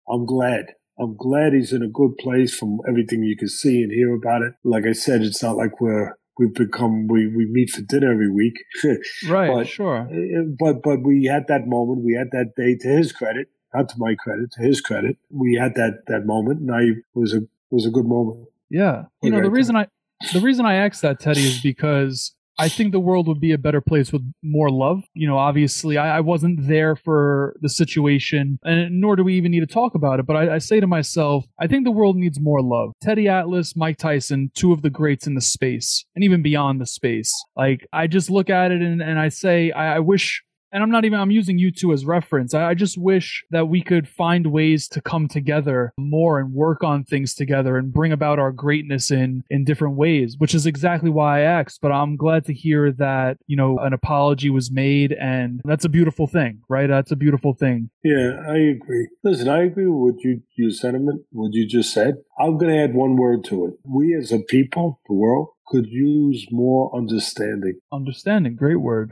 [0.10, 0.74] I'm glad.
[1.00, 4.42] I'm glad he's in a good place from everything you can see and hear about
[4.42, 4.54] it.
[4.66, 8.32] Like I said, it's not like we're we've become we, we meet for dinner every
[8.32, 8.64] week.
[9.28, 10.08] right, but, sure.
[10.12, 12.04] Eh, but but we had that moment.
[12.04, 12.76] We had that day.
[12.76, 16.62] To his credit, not to my credit, to his credit, we had that that moment,
[16.62, 18.48] and I it was a it was a good moment.
[18.70, 19.88] Yeah, you know the reason time.
[20.22, 23.54] I the reason I asked that Teddy is because I think the world would be
[23.54, 25.04] a better place with more love.
[25.14, 29.52] You know, obviously, I, I wasn't there for the situation, and nor do we even
[29.52, 30.26] need to talk about it.
[30.26, 32.92] But I, I say to myself, I think the world needs more love.
[33.02, 36.86] Teddy Atlas, Mike Tyson, two of the greats in the space, and even beyond the
[36.86, 37.34] space.
[37.56, 40.92] Like, I just look at it and, and I say, I, I wish and I'm
[40.92, 42.54] not even I'm using you two as reference.
[42.54, 46.84] I, I, just wish that we could find ways to come together more and work
[46.84, 51.10] on things together and bring about our greatness in in different ways, which is exactly
[51.10, 51.80] why I asked.
[51.82, 55.90] But I'm glad to hear that you know an apology was made, and that's a
[55.90, 56.88] beautiful thing, right?
[56.88, 57.90] That's a beautiful thing.
[58.04, 59.10] Yeah, I agree.
[59.24, 62.16] Listen, I agree with what you your sentiment, what you just said.
[62.40, 63.74] I'm going to add one word to it.
[63.84, 67.80] We as a people, the world, could use more understanding.
[67.92, 69.12] Understanding, great word.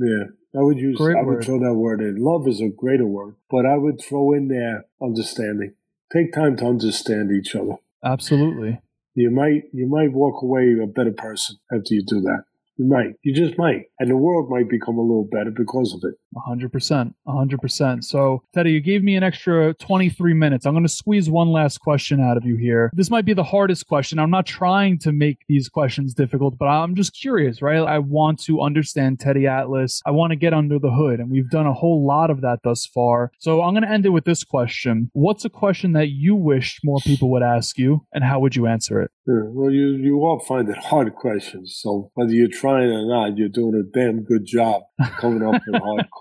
[0.00, 0.96] Yeah, I would use.
[0.96, 2.16] Great I would throw that word in.
[2.16, 5.74] Love is a greater word, but I would throw in there understanding.
[6.12, 7.76] Take time to understand each other.
[8.02, 8.80] Absolutely.
[9.14, 12.44] You might you might walk away a better person after you do that.
[12.78, 13.16] You might.
[13.22, 13.86] You just might.
[13.98, 16.16] And the world might become a little better because of it.
[16.36, 17.14] 100%.
[17.26, 18.04] 100%.
[18.04, 20.66] So, Teddy, you gave me an extra 23 minutes.
[20.66, 22.90] I'm going to squeeze one last question out of you here.
[22.94, 24.18] This might be the hardest question.
[24.18, 27.80] I'm not trying to make these questions difficult, but I'm just curious, right?
[27.80, 30.00] I want to understand Teddy Atlas.
[30.06, 32.60] I want to get under the hood, and we've done a whole lot of that
[32.62, 33.32] thus far.
[33.38, 36.80] So, I'm going to end it with this question What's a question that you wish
[36.84, 39.10] more people would ask you, and how would you answer it?
[39.26, 41.78] Well, you, you all find it hard questions.
[41.80, 44.82] So, whether you're trying or not, you're doing a damn good job
[45.18, 46.19] coming up with hard questions.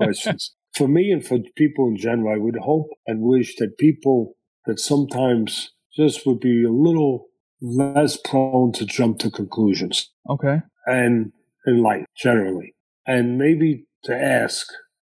[0.75, 4.35] For me and for people in general, I would hope and wish that people
[4.65, 7.27] that sometimes just would be a little
[7.61, 10.11] less prone to jump to conclusions.
[10.29, 10.61] Okay.
[10.85, 11.31] And
[11.65, 12.75] in life, generally.
[13.05, 14.67] And maybe to ask,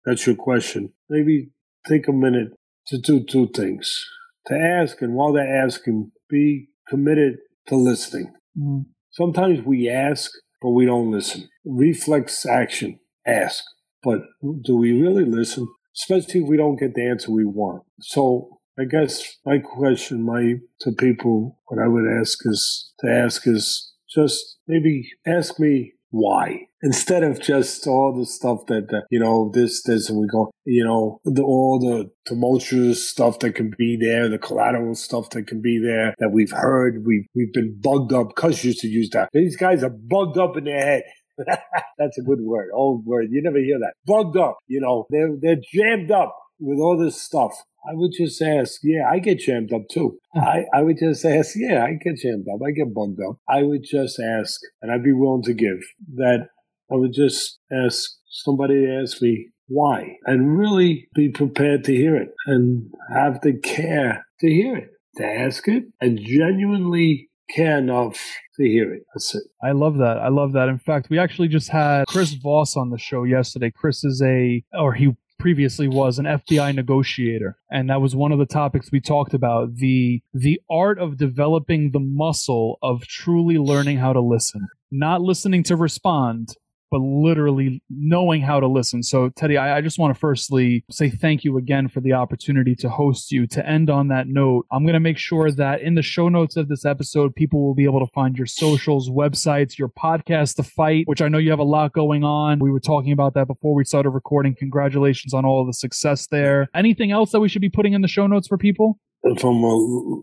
[0.06, 1.52] that's your question, maybe
[1.88, 2.50] take a minute
[2.88, 4.06] to do two things.
[4.48, 8.34] To ask, and while they're asking, be committed to listening.
[8.58, 8.86] Mm.
[9.12, 10.32] Sometimes we ask
[10.64, 11.50] but we don't listen.
[11.66, 13.66] Reflex action, ask.
[14.04, 14.22] But
[14.64, 15.68] do we really listen?
[15.96, 17.84] Especially if we don't get the answer we want.
[18.02, 23.48] So I guess my question, my to people, what I would ask is to ask
[23.48, 29.20] is just maybe ask me why instead of just all the stuff that, that you
[29.20, 33.74] know this this and we go you know the, all the tumultuous stuff that can
[33.80, 37.76] be there the collateral stuff that can be there that we've heard we've we've been
[37.82, 41.04] bugged up cuz used to use that these guys are bugged up in their head
[41.98, 45.36] that's a good word old word you never hear that bugged up you know they're
[45.40, 47.54] they're jammed up with all this stuff
[47.86, 50.18] I would just ask, yeah, I get jammed up too.
[50.34, 52.62] I, I would just ask, yeah, I get jammed up.
[52.66, 53.40] I get bugged up.
[53.50, 55.80] I would just ask, and I'd be willing to give
[56.16, 56.48] that
[56.92, 62.16] I would just ask somebody to ask me why and really be prepared to hear
[62.16, 68.18] it and have the care to hear it, to ask it and genuinely care of
[68.56, 69.04] to hear it.
[69.14, 69.44] That's it.
[69.64, 70.18] I love that.
[70.18, 70.70] I love that.
[70.70, 73.72] In fact, we actually just had Chris Voss on the show yesterday.
[73.72, 78.40] Chris is a, or he previously was an FBI negotiator and that was one of
[78.40, 83.98] the topics we talked about the the art of developing the muscle of truly learning
[83.98, 86.56] how to listen not listening to respond
[86.94, 89.02] but literally knowing how to listen.
[89.02, 92.76] So, Teddy, I, I just want to firstly say thank you again for the opportunity
[92.76, 93.48] to host you.
[93.48, 96.56] To end on that note, I'm going to make sure that in the show notes
[96.56, 100.62] of this episode, people will be able to find your socials, websites, your podcast, The
[100.62, 102.60] Fight, which I know you have a lot going on.
[102.60, 104.54] We were talking about that before we started recording.
[104.54, 106.68] Congratulations on all the success there.
[106.76, 109.00] Anything else that we should be putting in the show notes for people?
[109.24, 110.22] If I'm uh,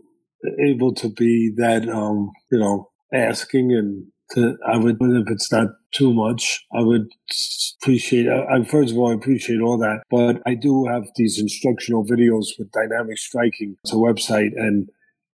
[0.65, 4.05] able to be that, um, you know, asking and
[4.35, 7.07] to, I would, if it's not too much, I would
[7.81, 12.05] appreciate, I, first of all, I appreciate all that, but I do have these instructional
[12.05, 13.77] videos with dynamic striking.
[13.83, 14.89] It's a website and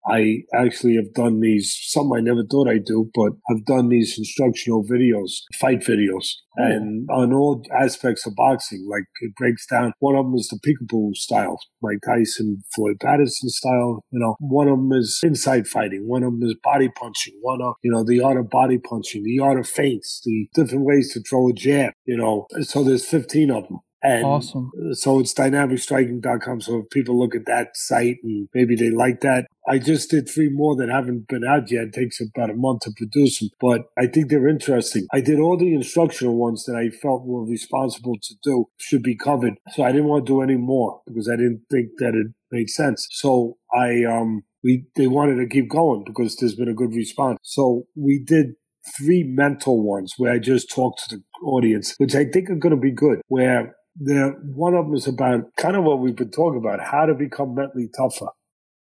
[0.09, 4.17] I actually have done these, something I never thought I'd do, but I've done these
[4.17, 6.27] instructional videos, fight videos,
[6.59, 6.63] oh.
[6.63, 8.87] and on all aspects of boxing.
[8.89, 9.93] Like it breaks down.
[9.99, 14.03] One of them is the peekaboo style, Mike Tyson, Floyd Patterson style.
[14.11, 16.07] You know, one of them is inside fighting.
[16.07, 17.33] One of them is body punching.
[17.41, 20.85] One of, you know, the art of body punching, the art of feints, the different
[20.85, 22.47] ways to throw a jab, you know.
[22.61, 23.79] So there's 15 of them.
[24.03, 24.71] And awesome.
[24.93, 26.61] So it's dynamicstriking.com.
[26.61, 30.29] So if people look at that site and maybe they like that, I just did
[30.29, 31.87] three more that haven't been out yet.
[31.87, 35.07] It takes about a month to produce them, but I think they're interesting.
[35.11, 39.15] I did all the instructional ones that I felt were responsible to do should be
[39.15, 39.55] covered.
[39.71, 42.69] So I didn't want to do any more because I didn't think that it made
[42.69, 43.07] sense.
[43.11, 47.39] So I, um, we, they wanted to keep going because there's been a good response.
[47.41, 48.53] So we did
[48.97, 52.75] three mental ones where I just talked to the audience, which I think are going
[52.75, 56.59] to be good, where one of them is about kind of what we've been talking
[56.59, 58.27] about, how to become mentally tougher.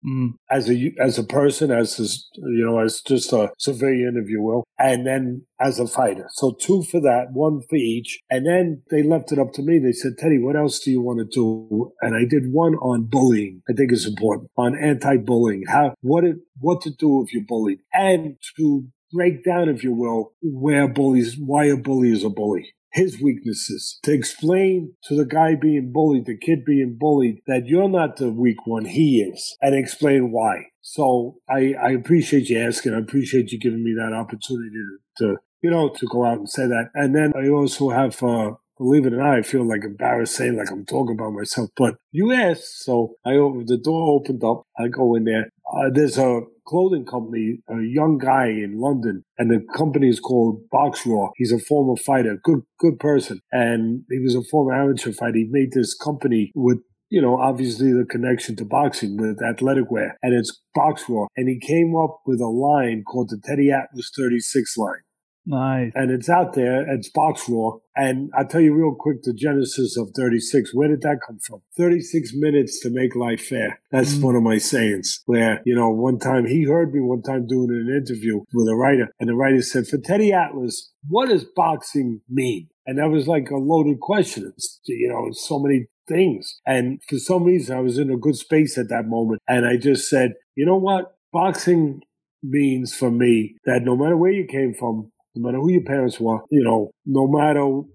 [0.04, 0.34] Mm.
[0.50, 4.64] As a as a person, as you know, as just a civilian, if you will,
[4.80, 6.28] and then as a fighter.
[6.32, 9.78] So two for that, one for each, and then they left it up to me.
[9.78, 11.92] They said, Teddy, what else do you want to do?
[12.02, 13.62] And I did one on bullying.
[13.70, 15.66] I think it's important on anti-bullying.
[15.68, 19.94] How what it, what to do if you're bullied, and to break down, if you
[19.94, 25.26] will, where bullies, why a bully is a bully his weaknesses, to explain to the
[25.26, 29.58] guy being bullied, the kid being bullied, that you're not the weak one, he is,
[29.62, 30.66] and explain why.
[30.82, 32.94] So I, I appreciate you asking.
[32.94, 34.70] I appreciate you giving me that opportunity
[35.18, 36.90] to, to you know, to go out and say that.
[36.94, 40.58] And then I also have, uh, believe it or not, I feel like embarrassed saying
[40.58, 41.70] like I'm talking about myself.
[41.78, 44.64] But you asked, so I the door opened up.
[44.78, 45.50] I go in there.
[45.72, 50.62] Uh, there's a clothing company, a young guy in London, and the company is called
[50.74, 51.30] Boxraw.
[51.36, 55.38] He's a former fighter, good good person, and he was a former amateur fighter.
[55.38, 56.80] He made this company with
[57.12, 61.28] you know, obviously the connection to boxing with athletic wear, and it's Boxraw.
[61.36, 65.02] And he came up with a line called the Teddy Atlas 36 line.
[65.46, 65.92] Nice.
[65.96, 66.86] And it's out there.
[66.88, 67.80] It's Boxraw.
[67.96, 70.74] And I'll tell you real quick the genesis of 36.
[70.74, 71.62] Where did that come from?
[71.78, 73.80] 36 minutes to make life fair.
[73.92, 74.24] That's mm.
[74.24, 77.70] one of my sayings where, you know, one time he heard me one time doing
[77.72, 82.22] an interview with a writer and the writer said, for Teddy Atlas, what does boxing
[82.30, 82.70] mean?
[82.86, 84.52] And that was like a loaded question.
[84.56, 86.60] It's, you know, it's so many things.
[86.66, 89.42] And for some reason, I was in a good space at that moment.
[89.48, 91.16] And I just said, you know what?
[91.34, 92.02] Boxing
[92.44, 96.20] means for me that no matter where you came from, no matter who your parents
[96.20, 97.88] were, you know, no matter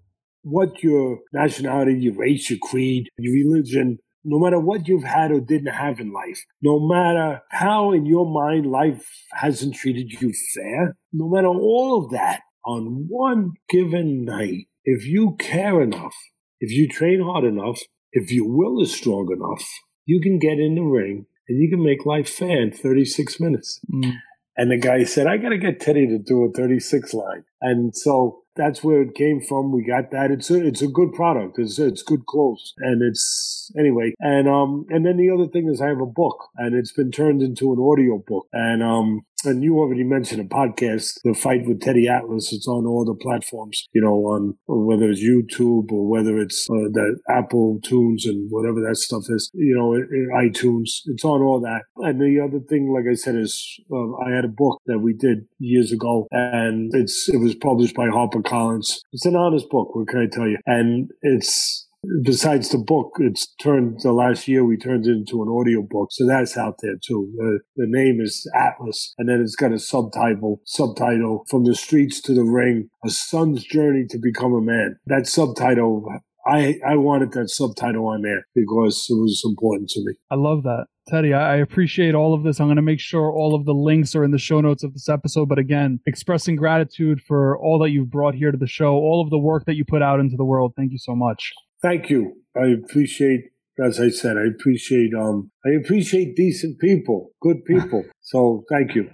[0.43, 5.41] what your nationality, your race, your creed, your religion, no matter what you've had or
[5.41, 10.97] didn't have in life, no matter how in your mind life hasn't treated you fair,
[11.13, 16.15] no matter all of that, on one given night, if you care enough,
[16.61, 17.81] if you train hard enough,
[18.13, 19.65] if your will is strong enough,
[20.05, 23.81] you can get in the ring and you can make life fair in 36 minutes.
[23.93, 24.15] Mm.
[24.57, 27.45] And the guy said, I got to get Teddy to do a 36 line.
[27.61, 29.71] And so that's where it came from.
[29.71, 30.31] We got that.
[30.31, 31.59] It's a, it's a good product.
[31.59, 32.73] It's, it's good clothes.
[32.79, 34.15] And it's, anyway.
[34.19, 37.11] And, um, and then the other thing is I have a book and it's been
[37.11, 38.49] turned into an audio book.
[38.53, 42.53] And, um, and you already mentioned a podcast, The Fight with Teddy Atlas.
[42.53, 46.89] It's on all the platforms, you know, on whether it's YouTube or whether it's uh,
[46.93, 49.93] the Apple Tunes and whatever that stuff is, you know,
[50.39, 51.01] iTunes.
[51.07, 51.83] It's on all that.
[51.97, 55.13] And the other thing, like I said, is uh, I had a book that we
[55.13, 58.99] did years ago, and it's it was published by HarperCollins.
[59.13, 59.95] It's an honest book.
[59.95, 60.59] What can I tell you?
[60.67, 61.86] And it's
[62.23, 66.09] besides the book, it's turned the last year we turned it into an audio book,
[66.11, 67.33] so that's out there too.
[67.41, 72.21] Uh, the name is Atlas, and then it's got a subtitle subtitle from the streets
[72.23, 74.97] to the ring: a son's journey to become a man.
[75.07, 76.07] That subtitle.
[76.49, 80.15] I, I wanted that subtitle on there because it was important to me.
[80.31, 80.87] I love that.
[81.09, 82.61] Teddy, I appreciate all of this.
[82.61, 84.93] I'm going to make sure all of the links are in the show notes of
[84.93, 85.49] this episode.
[85.49, 89.31] But again, expressing gratitude for all that you've brought here to the show, all of
[89.31, 90.75] the work that you put out into the world.
[90.77, 91.53] Thank you so much.
[91.87, 92.33] Thank you.
[92.57, 93.43] I appreciate,
[93.85, 98.03] as I said, I appreciate, um, I appreciate decent people, good people.
[98.23, 99.09] So thank you.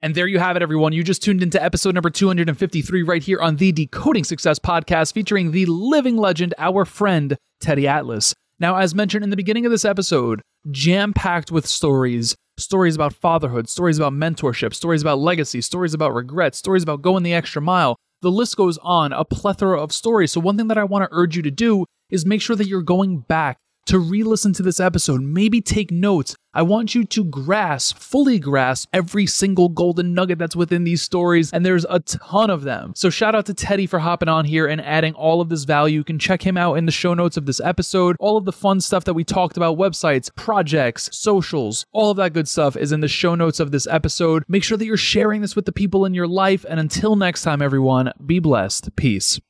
[0.00, 0.94] And there you have it, everyone.
[0.94, 5.50] You just tuned into episode number 253 right here on the Decoding Success podcast featuring
[5.50, 8.34] the living legend, our friend, Teddy Atlas.
[8.58, 10.40] Now, as mentioned in the beginning of this episode,
[10.70, 16.14] jam packed with stories stories about fatherhood, stories about mentorship, stories about legacy, stories about
[16.14, 20.32] regret, stories about going the extra mile, the list goes on, a plethora of stories.
[20.32, 22.66] So, one thing that I want to urge you to do is make sure that
[22.66, 26.36] you're going back to re listen to this episode, maybe take notes.
[26.52, 31.50] I want you to grasp, fully grasp every single golden nugget that's within these stories,
[31.52, 32.92] and there's a ton of them.
[32.94, 35.96] So, shout out to Teddy for hopping on here and adding all of this value.
[35.98, 38.16] You can check him out in the show notes of this episode.
[38.20, 42.34] All of the fun stuff that we talked about websites, projects, socials, all of that
[42.34, 44.44] good stuff is in the show notes of this episode.
[44.48, 46.66] Make sure that you're sharing this with the people in your life.
[46.68, 48.94] And until next time, everyone, be blessed.
[48.96, 49.40] Peace.